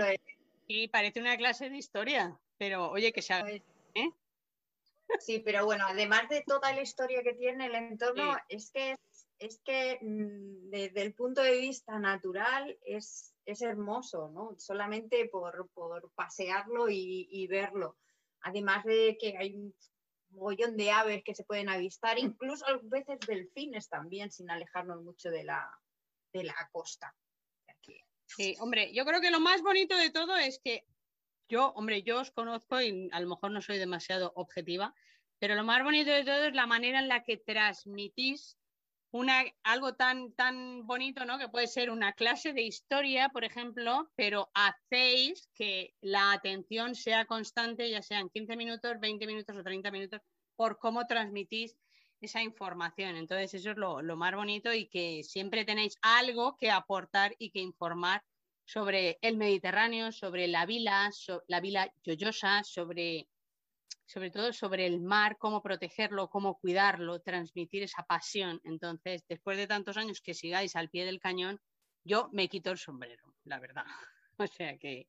sí, 0.69 0.87
parece 0.89 1.21
una 1.21 1.37
clase 1.37 1.69
de 1.69 1.79
historia, 1.79 2.39
pero 2.59 2.91
oye, 2.91 3.13
que 3.13 3.23
se 3.23 3.33
haga. 3.33 3.51
eso 3.51 3.65
¿Eh? 3.95 4.09
Sí, 5.21 5.40
pero 5.40 5.64
bueno, 5.64 5.85
además 5.88 6.29
de 6.29 6.42
toda 6.42 6.73
la 6.73 6.83
historia 6.83 7.23
que 7.23 7.35
tiene 7.35 7.66
el 7.66 7.75
entorno, 7.75 8.35
Sí. 8.35 8.40
es 8.49 8.71
que, 8.71 8.97
es 9.38 9.61
que 9.64 9.99
mm, 10.01 10.71
desde 10.71 11.03
el 11.03 11.14
punto 11.14 11.42
de 11.42 11.59
vista 11.59 11.99
natural 11.99 12.79
es, 12.85 13.35
es 13.45 13.62
hermoso, 13.62 14.29
¿no? 14.31 14.55
Solamente 14.59 15.29
por, 15.29 15.69
por 15.73 16.11
pasearlo 16.14 16.88
y, 16.88 17.29
y 17.31 17.47
verlo. 17.47 17.97
Además 18.40 18.85
de 18.85 19.16
que 19.21 19.37
hay 19.37 19.57
un 19.57 19.75
mogollón 20.31 20.77
de 20.77 20.90
aves 20.90 21.23
que 21.25 21.35
se 21.35 21.45
pueden 21.45 21.69
avistar, 21.69 22.19
incluso 22.19 22.66
a 22.66 22.79
veces 22.83 23.19
delfines 23.27 23.88
también, 23.88 24.31
sin 24.31 24.51
alejarnos 24.51 25.03
mucho 25.03 25.31
de 25.31 25.45
la, 25.45 25.71
de 26.33 26.45
la 26.45 26.69
costa. 26.73 27.14
Aquí. 27.69 28.01
Sí, 28.27 28.57
hombre, 28.61 28.92
yo 28.92 29.05
creo 29.05 29.21
que 29.21 29.31
lo 29.31 29.40
más 29.40 29.62
bonito 29.62 29.97
de 29.97 30.11
todo 30.11 30.37
es 30.37 30.61
que 30.62 30.85
yo, 31.49 31.71
hombre, 31.71 32.03
yo 32.03 32.21
os 32.21 32.31
conozco 32.31 32.81
y 32.81 33.09
a 33.13 33.21
lo 33.21 33.29
mejor 33.29 33.51
no 33.51 33.61
soy 33.61 33.79
demasiado 33.79 34.33
objetiva, 34.37 34.95
pero 35.39 35.55
lo 35.55 35.65
más 35.65 35.83
bonito 35.83 36.11
de 36.11 36.25
todo 36.25 36.45
es 36.45 36.55
la 36.55 36.67
manera 36.67 36.99
en 36.99 37.09
la 37.09 37.23
que 37.23 37.37
transmitís 37.37 38.57
una, 39.11 39.45
algo 39.63 39.95
tan, 39.95 40.33
tan 40.33 40.87
bonito, 40.87 41.25
¿no? 41.25 41.39
Que 41.39 41.49
puede 41.49 41.67
ser 41.67 41.91
una 41.91 42.13
clase 42.13 42.53
de 42.53 42.63
historia, 42.63 43.29
por 43.31 43.45
ejemplo, 43.45 44.11
pero 44.15 44.51
hacéis 44.55 45.49
que 45.55 45.95
la 46.01 46.33
atención 46.33 46.95
sea 46.95 47.25
constante, 47.25 47.89
ya 47.89 48.03
sean 48.03 48.29
15 48.29 48.57
minutos, 48.57 49.01
20 49.01 49.27
minutos 49.27 49.57
o 49.57 49.63
30 49.63 49.91
minutos, 49.91 50.21
por 50.55 50.79
cómo 50.79 51.07
transmitís 51.07 51.77
esa 52.21 52.43
información. 52.43 53.17
Entonces, 53.17 53.55
eso 53.55 53.71
es 53.71 53.77
lo, 53.77 54.03
lo 54.03 54.17
más 54.17 54.35
bonito 54.35 54.73
y 54.73 54.89
que 54.89 55.23
siempre 55.23 55.65
tenéis 55.65 55.97
algo 56.03 56.57
que 56.57 56.71
aportar 56.71 57.35
y 57.39 57.51
que 57.51 57.61
informar 57.61 58.23
sobre 58.67 59.19
el 59.23 59.37
Mediterráneo, 59.39 60.11
sobre 60.13 60.49
la 60.49 60.67
vila, 60.67 61.09
so- 61.13 61.43
la 61.47 61.61
vila 61.61 61.91
Yoyosa, 62.03 62.65
sobre, 62.65 63.29
sobre 64.05 64.31
todo 64.31 64.53
sobre 64.53 64.87
el 64.87 65.01
mar, 65.01 65.39
cómo 65.39 65.63
protegerlo, 65.63 66.29
cómo 66.29 66.59
cuidarlo, 66.59 67.21
transmitir 67.21 67.85
esa 67.85 68.03
pasión. 68.03 68.61
Entonces, 68.65 69.25
después 69.29 69.57
de 69.57 69.69
tantos 69.69 69.97
años 69.97 70.21
que 70.21 70.35
sigáis 70.35 70.75
al 70.77 70.91
pie 70.91 71.05
del 71.07 71.21
cañón, 71.21 71.61
yo 72.05 72.29
me 72.33 72.49
quito 72.49 72.71
el 72.73 72.79
sombrero, 72.79 73.35
la 73.45 73.59
verdad. 73.61 73.85
O 74.39 74.47
sea 74.47 74.77
que, 74.77 75.09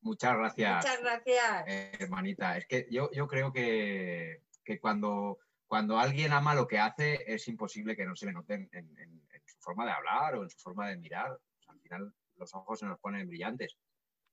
Muchas 0.00 0.34
gracias. 0.34 0.76
Muchas 0.76 1.00
gracias. 1.02 1.64
Eh, 1.68 1.92
hermanita, 1.98 2.56
es 2.56 2.66
que 2.66 2.86
yo, 2.90 3.10
yo 3.12 3.26
creo 3.26 3.52
que, 3.52 4.44
que 4.64 4.80
cuando, 4.80 5.38
cuando 5.66 5.98
alguien 5.98 6.32
ama 6.32 6.54
lo 6.54 6.66
que 6.66 6.78
hace, 6.78 7.24
es 7.26 7.46
imposible 7.48 7.94
que 7.94 8.06
no 8.06 8.16
se 8.16 8.24
le 8.24 8.32
note 8.32 8.54
en, 8.54 8.68
en- 8.72 8.98
en- 8.98 9.28
en 9.32 9.42
su 9.44 9.58
forma 9.58 9.84
de 9.84 9.92
hablar 9.92 10.36
o 10.36 10.44
en 10.44 10.48
su 10.50 10.58
forma 10.60 10.88
de 10.88 10.96
mirar. 10.96 11.32
O 11.32 11.62
sea, 11.62 11.74
al 11.74 11.80
final 11.80 12.14
los 12.38 12.54
ojos 12.54 12.78
se 12.80 12.86
nos 12.86 12.98
ponen 12.98 13.28
brillantes. 13.28 13.76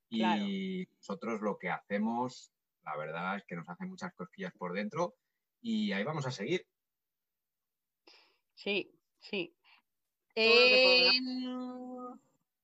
Y 0.10 0.20
Claro. 0.20 0.46
nosotros 0.98 1.42
lo 1.42 1.58
que 1.58 1.70
hacemos, 1.70 2.52
la 2.84 2.96
verdad 2.98 3.38
es 3.38 3.44
que 3.46 3.56
nos 3.56 3.68
hace 3.68 3.86
muchas 3.86 4.14
cosquillas 4.14 4.54
por 4.54 4.74
dentro 4.74 5.16
y 5.62 5.92
ahí 5.92 6.04
vamos 6.04 6.26
a 6.28 6.32
seguir. 6.32 6.68
sí, 8.54 8.92
sí. 9.20 9.56
Eh, 10.36 11.20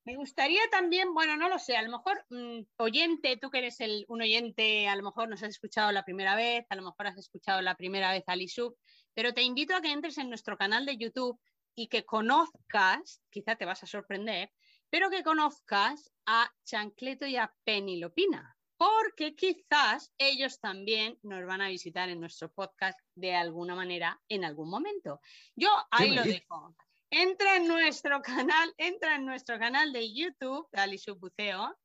me 0.04 0.16
gustaría 0.16 0.62
también, 0.72 1.14
bueno, 1.14 1.38
no 1.38 1.48
lo 1.48 1.60
sé, 1.60 1.78
a 1.78 1.84
lo 1.84 1.92
mejor 1.92 2.26
mm, 2.30 2.62
oyente, 2.78 3.38
tú 3.38 3.50
que 3.52 3.60
eres 3.60 3.80
el, 3.82 4.06
un 4.08 4.22
oyente, 4.22 4.88
a 4.88 4.96
lo 4.96 5.04
mejor 5.04 5.30
nos 5.30 5.44
has 5.44 5.50
escuchado 5.50 5.92
la 5.92 6.04
primera 6.04 6.36
vez, 6.36 6.66
a 6.70 6.76
lo 6.76 6.82
mejor 6.82 7.08
has 7.08 7.18
escuchado 7.18 7.62
la 7.62 7.76
primera 7.76 8.12
vez 8.12 8.24
a 8.28 8.36
Lisub, 8.36 8.76
pero 9.14 9.34
te 9.34 9.44
invito 9.44 9.76
a 9.76 9.82
que 9.82 9.92
entres 9.92 10.18
en 10.18 10.30
nuestro 10.30 10.58
canal 10.58 10.86
de 10.86 10.98
YouTube 10.98 11.40
y 11.76 11.88
que 11.88 12.04
conozcas, 12.04 13.22
quizá 13.30 13.56
te 13.56 13.66
vas 13.66 13.84
a 13.84 13.88
sorprender, 13.88 14.52
pero 14.92 15.10
que 15.10 15.24
conozcas 15.24 16.12
a 16.28 16.54
Chancleto 16.66 17.26
y 17.26 17.38
a 17.38 17.52
Penilopina, 17.64 18.56
porque 18.78 19.36
quizás 19.36 20.14
ellos 20.18 20.60
también 20.60 21.18
nos 21.24 21.46
van 21.46 21.62
a 21.62 21.70
visitar 21.70 22.10
en 22.10 22.20
nuestro 22.20 22.52
podcast 22.52 23.00
de 23.16 23.34
alguna 23.34 23.74
manera 23.74 24.22
en 24.28 24.44
algún 24.44 24.70
momento. 24.70 25.22
Yo 25.56 25.70
ahí 25.90 26.14
lo 26.14 26.24
dejo. 26.24 26.76
Entra 27.10 27.56
en 27.56 27.68
nuestro 27.68 28.22
canal, 28.22 28.74
entra 28.78 29.16
en 29.16 29.26
nuestro 29.26 29.58
canal 29.58 29.94
de 29.94 30.14
YouTube, 30.14 30.68
de 30.72 31.14
Buceo, 31.14 31.78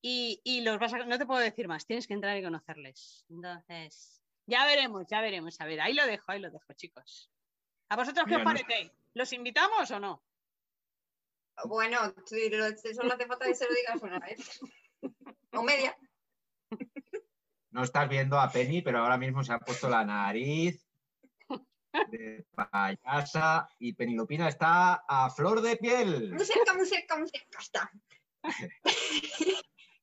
y, 0.00 0.40
y 0.44 0.60
los 0.60 0.78
vas 0.78 0.94
a, 0.94 0.98
no 0.98 1.18
te 1.18 1.26
puedo 1.26 1.40
decir 1.40 1.66
más, 1.66 1.86
tienes 1.86 2.06
que 2.06 2.14
entrar 2.14 2.36
y 2.36 2.42
conocerles. 2.42 3.24
Entonces, 3.28 4.22
ya 4.46 4.64
veremos, 4.66 5.06
ya 5.08 5.20
veremos. 5.20 5.60
A 5.60 5.64
ver, 5.64 5.80
ahí 5.80 5.94
lo 5.94 6.06
dejo, 6.06 6.30
ahí 6.30 6.40
lo 6.40 6.50
dejo, 6.50 6.72
chicos. 6.74 7.30
¿A 7.88 7.96
vosotros 7.96 8.26
qué 8.28 8.36
os 8.36 8.42
parece? 8.42 8.92
¿Los 9.14 9.32
invitamos 9.32 9.90
o 9.90 9.98
no? 9.98 10.22
Bueno, 11.64 11.98
solo 12.26 13.14
hace 13.14 13.26
falta 13.26 13.46
que 13.46 13.54
se 13.54 13.66
lo 13.68 13.74
digas 13.74 14.02
una 14.02 14.18
vez. 14.18 14.60
O 15.52 15.62
media. 15.62 15.96
No 17.70 17.82
estás 17.82 18.08
viendo 18.08 18.38
a 18.38 18.50
Penny, 18.50 18.82
pero 18.82 18.98
ahora 18.98 19.16
mismo 19.16 19.42
se 19.44 19.52
ha 19.52 19.58
puesto 19.58 19.88
la 19.88 20.04
nariz 20.04 20.84
de 22.10 22.44
payasa 22.54 23.68
y 23.78 23.92
Penilopina 23.92 24.48
está 24.48 25.04
a 25.08 25.30
flor 25.30 25.60
de 25.60 25.76
piel. 25.76 26.32
Muy 26.34 26.44
cerca, 26.44 26.74
muy 26.74 26.86
cerca, 26.86 27.16
muy 27.16 27.28
cerca 27.28 27.58
está. 27.60 27.90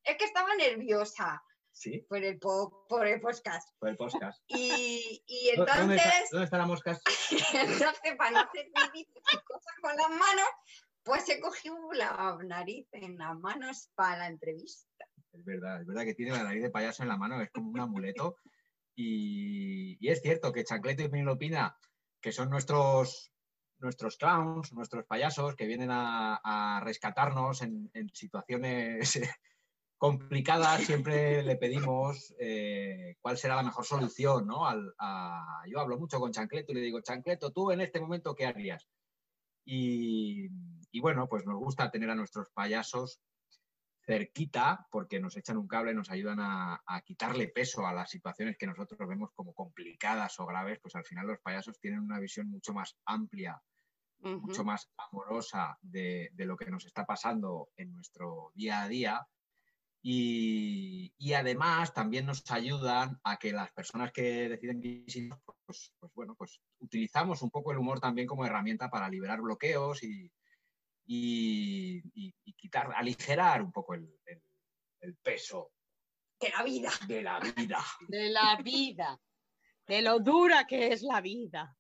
es 0.04 0.18
que 0.18 0.26
estaba 0.26 0.56
nerviosa 0.56 1.44
Sí, 1.74 2.00
por 2.08 2.24
el, 2.24 2.38
po- 2.38 2.86
por 2.88 3.08
el 3.08 3.20
podcast. 3.22 3.68
por 3.80 3.90
el 3.90 3.98
podcast. 3.98 4.44
Y, 4.48 5.24
y 5.26 5.56
¿Dó- 5.56 5.66
¿Dónde 5.66 5.96
está, 5.96 6.10
entonces, 6.10 6.30
¿Dónde 6.32 6.46
está 6.46 6.58
la 6.58 6.66
mosca? 6.66 6.92
entonces, 7.54 8.16
para 8.18 8.32
no 8.32 8.40
hacer 8.40 8.72
cosas 9.46 9.74
con 9.82 9.96
las 9.96 10.10
manos, 10.10 10.48
pues 11.04 11.28
he 11.30 11.40
cogido 11.40 11.76
la 11.94 12.38
nariz 12.44 12.88
en 12.92 13.18
las 13.18 13.38
manos 13.38 13.90
para 13.96 14.18
la 14.20 14.28
entrevista. 14.28 15.06
Es 15.34 15.46
verdad, 15.46 15.82
es 15.82 15.88
verdad 15.88 16.04
que 16.04 16.14
tiene 16.14 16.32
la 16.32 16.44
nariz 16.44 16.62
de 16.62 16.70
payaso 16.70 17.04
en 17.04 17.10
la 17.10 17.18
mano, 17.18 17.42
es 17.42 17.50
como 17.52 17.72
un 17.72 17.80
amuleto. 17.80 18.38
Y, 18.96 19.98
es 20.08 20.22
cierto 20.22 20.52
que 20.52 20.64
Chancleto 20.64 21.04
y 21.04 21.10
Penilopina, 21.10 21.78
que 22.20 22.32
son 22.32 22.50
nuestros, 22.50 23.32
nuestros 23.80 24.18
clowns, 24.18 24.74
nuestros 24.74 25.06
payasos, 25.06 25.56
que 25.56 25.66
vienen 25.66 25.90
a, 25.92 26.82
rescatarnos 26.84 27.62
en, 27.62 27.90
situaciones 28.14 29.20
complicadas, 29.98 30.84
siempre 30.84 31.42
le 31.44 31.56
pedimos 31.56 32.36
eh, 32.40 33.16
cuál 33.22 33.38
será 33.38 33.56
la 33.56 33.64
mejor 33.64 33.86
solución. 33.86 34.46
¿no? 34.46 34.68
Al- 34.68 34.94
yo 35.68 35.80
hablo 35.80 35.98
mucho 35.98 36.20
con 36.20 36.32
Chancleto 36.32 36.74
y 36.74 36.76
le 36.76 36.82
digo, 36.82 37.02
Chancleto, 37.02 37.52
tú 37.52 37.72
en 37.72 37.82
este 37.82 38.02
momento, 38.02 38.36
¿qué 38.36 38.46
harías? 38.46 38.88
Y, 39.66 40.50
y 40.92 41.00
bueno, 41.00 41.28
pues 41.28 41.46
nos 41.46 41.58
gusta 41.58 41.92
tener 41.92 42.10
a 42.10 42.16
nuestros 42.16 42.50
payasos 42.52 43.22
cerquita 44.04 44.88
porque 44.92 45.20
nos 45.20 45.38
echan 45.38 45.58
un 45.58 45.68
cable, 45.68 45.94
nos 45.94 46.10
ayudan 46.10 46.40
a, 46.40 46.82
a 46.86 47.02
quitarle 47.02 47.48
peso 47.48 47.86
a 47.86 47.94
las 47.94 48.10
situaciones 48.10 48.58
que 48.58 48.68
nosotros 48.68 49.08
vemos 49.08 49.32
como 49.34 49.54
complicadas 49.54 50.40
o 50.40 50.46
graves, 50.46 50.80
pues 50.82 50.96
al 50.96 51.06
final 51.06 51.28
los 51.28 51.40
payasos 51.40 51.80
tienen 51.80 52.00
una 52.00 52.20
visión 52.20 52.50
mucho 52.50 52.74
más 52.74 52.98
amplia, 53.06 53.62
mucho 54.20 54.64
más 54.64 54.92
amorosa 54.98 55.78
de, 55.82 56.30
de 56.34 56.46
lo 56.46 56.56
que 56.56 56.70
nos 56.70 56.86
está 56.86 57.06
pasando 57.06 57.70
en 57.76 57.92
nuestro 57.92 58.52
día 58.54 58.84
a 58.84 58.88
día. 58.88 59.28
Y, 60.04 61.14
y 61.20 61.34
además 61.34 61.94
también 61.94 62.26
nos 62.26 62.50
ayudan 62.52 63.20
a 63.24 63.38
que 63.38 63.52
las 63.52 63.72
personas 63.72 64.12
que 64.12 64.50
deciden 64.50 64.80
visitarnos, 64.80 65.40
pues, 65.66 65.94
pues 66.00 66.12
bueno, 66.16 66.34
pues 66.36 66.60
utilizamos 66.80 67.42
un 67.44 67.52
poco 67.52 67.72
el 67.72 67.78
humor 67.78 68.00
también 68.00 68.28
como 68.28 68.46
herramienta 68.46 68.90
para 68.90 69.08
liberar 69.10 69.42
bloqueos 69.42 70.02
y, 70.04 70.32
y, 71.06 72.02
y- 72.16 72.34
y 72.46 72.54
quitar, 72.54 72.92
aligerar 72.96 73.62
un 73.62 73.72
poco 73.72 73.94
el, 73.94 74.10
el- 74.26 74.42
el 75.02 75.16
peso 75.18 75.72
¡Que 76.40 76.50
la 76.50 76.64
vida! 76.64 76.90
de 77.08 77.22
la 77.22 77.40
vida. 77.40 77.84
de 78.08 78.30
la 78.30 78.56
vida, 78.64 79.22
de 79.88 80.02
lo 80.02 80.20
dura 80.20 80.66
que 80.66 80.88
es 80.94 81.04
la 81.04 81.22
vida. 81.22 81.78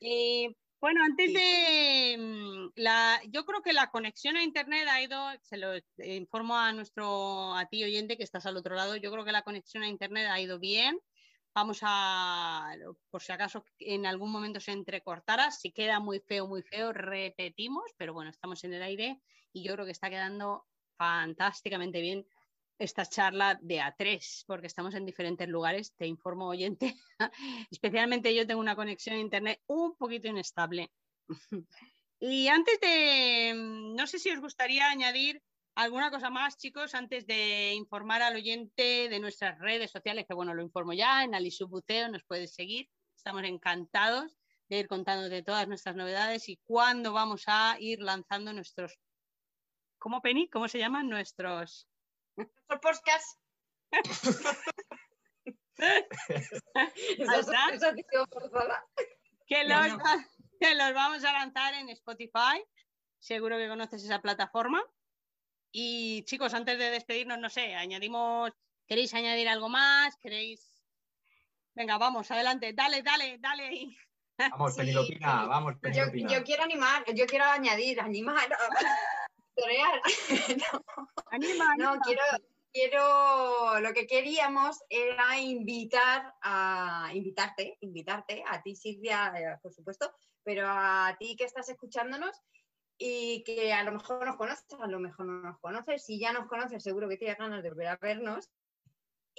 Y 0.00 0.56
bueno, 0.80 1.02
antes 1.02 1.32
de 1.32 2.16
mm, 2.18 2.72
la, 2.76 3.20
yo 3.28 3.44
creo 3.44 3.62
que 3.62 3.72
la 3.72 3.90
conexión 3.90 4.36
a 4.36 4.42
internet 4.42 4.86
ha 4.88 5.02
ido, 5.02 5.18
se 5.42 5.56
lo 5.56 5.72
informo 5.98 6.56
a 6.56 6.72
nuestro 6.72 7.54
a 7.54 7.66
ti 7.66 7.82
oyente 7.82 8.16
que 8.16 8.22
estás 8.22 8.46
al 8.46 8.56
otro 8.56 8.76
lado, 8.76 8.96
yo 8.96 9.10
creo 9.10 9.24
que 9.24 9.32
la 9.32 9.42
conexión 9.42 9.82
a 9.82 9.88
internet 9.88 10.28
ha 10.30 10.40
ido 10.40 10.58
bien. 10.58 10.98
Vamos 11.54 11.80
a, 11.82 12.72
por 13.10 13.20
si 13.20 13.32
acaso 13.32 13.64
en 13.80 14.06
algún 14.06 14.30
momento 14.30 14.60
se 14.60 14.70
entrecortara, 14.70 15.50
si 15.50 15.72
queda 15.72 15.98
muy 15.98 16.20
feo, 16.20 16.46
muy 16.46 16.62
feo, 16.62 16.92
repetimos, 16.92 17.84
pero 17.96 18.12
bueno, 18.12 18.30
estamos 18.30 18.62
en 18.62 18.74
el 18.74 18.82
aire 18.82 19.20
y 19.52 19.64
yo 19.64 19.74
creo 19.74 19.84
que 19.84 19.92
está 19.92 20.08
quedando 20.08 20.66
fantásticamente 20.96 22.00
bien 22.00 22.26
esta 22.78 23.04
charla 23.04 23.58
de 23.60 23.80
A3, 23.80 24.44
porque 24.46 24.68
estamos 24.68 24.94
en 24.94 25.04
diferentes 25.04 25.48
lugares, 25.48 25.94
te 25.96 26.06
informo 26.06 26.46
oyente, 26.46 26.94
especialmente 27.70 28.34
yo 28.34 28.46
tengo 28.46 28.60
una 28.60 28.76
conexión 28.76 29.16
a 29.16 29.20
internet 29.20 29.60
un 29.66 29.96
poquito 29.96 30.28
inestable. 30.28 30.90
y 32.20 32.48
antes 32.48 32.80
de, 32.80 33.52
no 33.96 34.06
sé 34.06 34.18
si 34.18 34.30
os 34.30 34.40
gustaría 34.40 34.88
añadir 34.88 35.42
alguna 35.74 36.10
cosa 36.10 36.30
más, 36.30 36.56
chicos, 36.56 36.94
antes 36.94 37.26
de 37.26 37.74
informar 37.74 38.22
al 38.22 38.36
oyente 38.36 39.08
de 39.08 39.20
nuestras 39.20 39.58
redes 39.58 39.90
sociales, 39.90 40.26
que 40.26 40.34
bueno, 40.34 40.54
lo 40.54 40.62
informo 40.62 40.92
ya, 40.92 41.24
en 41.24 41.32
Buceo 41.68 42.08
nos 42.08 42.24
puedes 42.24 42.54
seguir, 42.54 42.88
estamos 43.16 43.42
encantados 43.44 44.36
de 44.68 44.78
ir 44.80 44.88
contando 44.88 45.28
de 45.28 45.42
todas 45.42 45.66
nuestras 45.66 45.96
novedades 45.96 46.48
y 46.48 46.58
cuándo 46.64 47.12
vamos 47.12 47.44
a 47.46 47.76
ir 47.80 48.00
lanzando 48.00 48.52
nuestros, 48.52 48.98
¿cómo 49.98 50.20
Penny? 50.20 50.48
¿Cómo 50.48 50.68
se 50.68 50.78
llaman 50.78 51.08
nuestros? 51.08 51.87
Nuestros 52.38 52.80
podcast. 52.80 53.40
que 59.46 59.64
los, 59.64 59.86
que 60.60 60.74
los 60.74 60.94
vamos 60.94 61.24
a 61.24 61.32
lanzar 61.32 61.74
en 61.74 61.88
Spotify. 61.90 62.62
Seguro 63.18 63.56
que 63.56 63.68
conoces 63.68 64.04
esa 64.04 64.20
plataforma. 64.20 64.80
Y 65.72 66.22
chicos, 66.24 66.54
antes 66.54 66.78
de 66.78 66.90
despedirnos, 66.90 67.38
no 67.38 67.50
sé, 67.50 67.74
añadimos, 67.74 68.52
¿queréis 68.86 69.12
añadir 69.14 69.48
algo 69.48 69.68
más? 69.68 70.16
¿Queréis? 70.16 70.84
Venga, 71.74 71.98
vamos, 71.98 72.30
adelante, 72.30 72.72
dale, 72.72 73.02
dale, 73.02 73.38
dale 73.38 73.66
ahí. 73.66 73.96
Vamos, 74.38 74.76
Penilopina, 74.76 75.46
vamos, 75.46 75.74
Penilopina. 75.80 76.32
Yo, 76.32 76.44
quiero 76.44 76.62
animar, 76.62 77.04
yo 77.12 77.26
quiero 77.26 77.44
añadir, 77.46 78.00
animar. 78.00 78.48
no, 80.72 81.76
no 81.76 82.00
quiero, 82.00 82.22
quiero, 82.72 83.80
lo 83.80 83.92
que 83.92 84.06
queríamos 84.06 84.78
era 84.88 85.38
invitar 85.38 86.34
a, 86.42 87.10
invitarte, 87.12 87.76
invitarte, 87.80 88.44
a 88.46 88.62
ti 88.62 88.76
Silvia, 88.76 89.32
eh, 89.36 89.58
por 89.62 89.72
supuesto, 89.72 90.12
pero 90.42 90.66
a 90.68 91.16
ti 91.18 91.36
que 91.36 91.44
estás 91.44 91.68
escuchándonos 91.68 92.40
y 92.96 93.42
que 93.44 93.72
a 93.72 93.84
lo 93.84 93.92
mejor 93.92 94.26
nos 94.26 94.36
conoces, 94.36 94.66
a 94.80 94.86
lo 94.86 94.98
mejor 94.98 95.26
no 95.26 95.40
nos 95.40 95.58
conoces, 95.60 96.04
si 96.04 96.18
ya 96.18 96.32
nos 96.32 96.46
conoces 96.46 96.82
seguro 96.82 97.08
que 97.08 97.16
tienes 97.16 97.38
ganas 97.38 97.62
de 97.62 97.70
volver 97.70 97.88
a 97.88 97.96
vernos. 97.96 98.50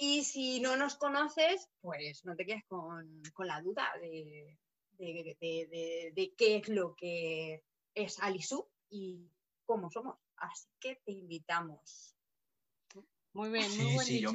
Y 0.02 0.24
si 0.24 0.60
no 0.60 0.78
nos 0.78 0.96
conoces, 0.96 1.68
pues 1.82 2.24
no 2.24 2.34
te 2.34 2.46
quedes 2.46 2.64
con, 2.64 3.22
la 3.38 3.60
duda 3.60 3.92
de, 4.00 4.56
de, 4.96 6.34
qué 6.38 6.56
es 6.56 6.68
lo 6.70 6.94
que 6.96 7.62
es 7.94 8.18
Alisu 8.18 8.66
y 8.88 9.30
cómo 9.70 9.88
somos. 9.88 10.18
Así 10.36 10.68
que 10.80 10.96
te 11.04 11.12
invitamos. 11.12 12.16
Muy 13.32 13.50
bien, 13.50 13.70
muy 13.76 13.94
buen 13.94 14.06
sí, 14.06 14.20
Yo 14.20 14.32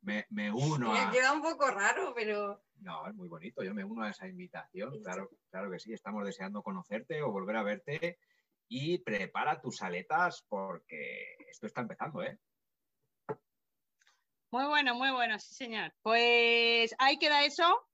me, 0.00 0.26
me, 0.30 0.50
uno 0.50 0.94
a... 0.94 1.10
Queda 1.10 1.32
un 1.32 1.42
poco 1.42 1.70
raro, 1.70 2.14
pero... 2.14 2.64
No, 2.78 3.06
es 3.06 3.14
muy 3.14 3.28
bonito, 3.28 3.62
yo 3.62 3.74
me 3.74 3.84
uno 3.84 4.04
a 4.04 4.10
esa 4.10 4.26
invitación, 4.26 5.02
claro, 5.02 5.30
claro 5.50 5.70
que 5.70 5.78
sí, 5.78 5.92
estamos 5.92 6.24
deseando 6.24 6.62
conocerte 6.62 7.20
o 7.22 7.30
volver 7.30 7.56
a 7.56 7.62
verte 7.62 8.18
y 8.68 8.98
prepara 8.98 9.60
tus 9.60 9.82
aletas 9.82 10.42
porque 10.48 11.36
esto 11.50 11.66
está 11.66 11.82
empezando, 11.82 12.22
¿eh? 12.22 12.38
Muy 14.50 14.64
bueno, 14.64 14.94
muy 14.94 15.10
bueno, 15.10 15.38
sí 15.38 15.54
señor. 15.54 15.92
Pues 16.00 16.94
ahí 16.98 17.18
queda 17.18 17.44
eso. 17.44 17.86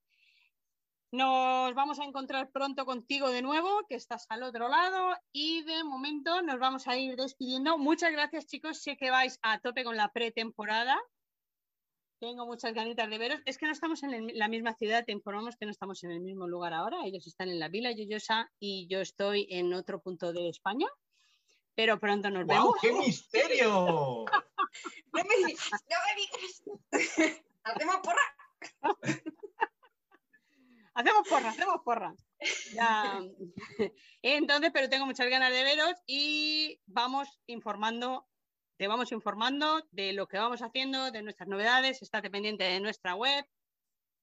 Nos 1.13 1.75
vamos 1.75 2.01
a 2.01 2.05
encontrar 2.05 2.51
pronto 2.51 2.87
contigo 2.87 3.29
de 3.29 3.43
nuevo, 3.43 3.85
que 3.87 3.97
estás 3.97 4.25
al 4.31 4.43
otro 4.43 4.71
lado. 4.71 5.15
Y 5.31 5.63
de 5.65 5.85
momento 5.85 6.41
nos 6.41 6.59
vamos 6.59 6.89
a 6.89 6.97
ir 6.97 7.17
despidiendo. 7.17 7.77
Muchas 7.77 8.13
gracias, 8.13 8.47
chicos. 8.47 8.81
Sé 8.81 8.97
que 8.97 9.11
vais 9.11 9.39
a 9.43 9.61
tope 9.61 9.85
con 9.85 9.99
la 9.99 10.09
pretemporada. 10.09 10.99
Tengo 12.19 12.47
muchas 12.47 12.73
ganitas 12.73 13.11
de 13.11 13.19
veros. 13.19 13.43
Es 13.45 13.59
que 13.59 13.67
no 13.67 13.73
estamos 13.73 14.03
en 14.05 14.39
la 14.39 14.49
misma 14.49 14.73
ciudad, 14.73 15.05
te 15.05 15.13
informamos 15.13 15.57
que 15.57 15.67
no 15.67 15.71
estamos 15.71 16.03
en 16.03 16.13
el 16.13 16.21
mismo 16.21 16.49
lugar 16.49 16.73
ahora. 16.73 17.05
Ellos 17.05 17.27
están 17.27 17.51
en 17.51 17.61
la 17.61 17.69
Vila 17.69 17.93
Yoyosa 17.93 18.51
y 18.59 18.87
yo 18.87 19.01
estoy 19.01 19.47
en 19.51 19.75
otro 19.75 20.01
punto 20.01 20.33
de 20.33 20.49
España. 20.49 20.87
Pero 21.75 22.01
pronto 22.01 22.31
nos 22.31 22.47
vemos. 22.47 22.75
¡Qué 22.81 22.91
misterio! 22.91 24.25
no, 25.13 25.25
me, 25.25 25.47
digas. 25.47 25.71
Hacemos 27.65 27.97
porra. 27.99 28.23
hacemos 30.95 31.29
porra, 31.29 31.51
hacemos 31.51 31.81
porra. 31.85 32.15
Entonces, 34.23 34.71
pero 34.73 34.89
tengo 34.89 35.07
muchas 35.07 35.29
ganas 35.29 35.53
de 35.53 35.65
veros 35.65 35.95
y 36.07 36.81
vamos 36.87 37.29
informando, 37.47 38.27
te 38.77 38.89
vamos 38.89 39.13
informando 39.13 39.87
de 39.91 40.13
lo 40.13 40.27
que 40.27 40.39
vamos 40.39 40.63
haciendo, 40.63 41.11
de 41.11 41.23
nuestras 41.23 41.49
novedades, 41.49 42.03
estate 42.03 42.31
pendiente 42.31 42.65
de 42.65 42.81
nuestra 42.81 43.15
web, 43.15 43.47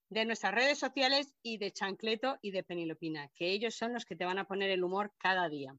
de 0.10 0.26
nuestras 0.26 0.54
redes 0.54 0.80
sociales 0.80 1.34
y 1.44 1.58
de 1.58 1.72
Chancleto 1.72 2.38
y 2.42 2.52
de 2.52 2.64
Penilopina, 2.64 3.30
que 3.36 3.52
ellos 3.52 3.76
son 3.76 3.94
los 3.94 4.06
que 4.06 4.16
te 4.16 4.26
van 4.26 4.40
a 4.40 4.48
poner 4.48 4.70
el 4.72 4.84
humor 4.84 5.14
cada 5.20 5.50
día. 5.50 5.76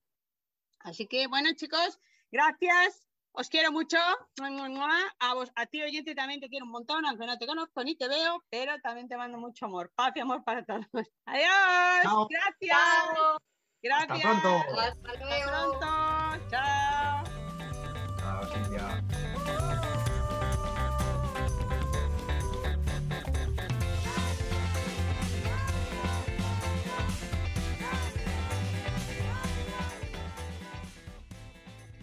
Así 0.79 1.07
que, 1.07 1.27
bueno, 1.27 1.51
chicos, 1.55 2.01
gracias 2.31 3.10
os 3.41 3.49
quiero 3.49 3.73
mucho. 3.73 3.97
A, 5.19 5.35
vos, 5.35 5.51
a 5.57 5.67
ti, 5.67 5.83
oyente, 5.83 6.15
también 6.15 6.41
te 6.41 6.49
quiero 6.49 6.67
un 6.67 6.73
montón, 6.73 7.05
aunque 7.07 7.27
no 7.27 7.39
te 7.39 7.47
conozco 7.47 7.83
ni 7.83 7.97
te 7.97 8.07
veo, 8.07 8.45
pero 8.51 8.79
también 8.83 9.09
te 9.09 9.17
mando 9.17 9.39
mucho 9.39 9.67
amor. 9.67 9.91
Paz 9.95 10.13
y 10.15 10.21
amor 10.21 10.45
para 10.45 10.65
todos. 10.65 10.85
Adiós. 11.25 12.29
Gracias. 12.29 12.79
Gracias. 13.83 14.11
Hasta 14.11 14.41
pronto. 14.41 14.49
Hasta 14.79 15.25
luego. 15.25 15.51
Hasta 15.51 16.39
pronto. 16.39 16.51
Chao. 16.51 17.25
Chao, 18.19 18.45
Silvia. 18.53 19.20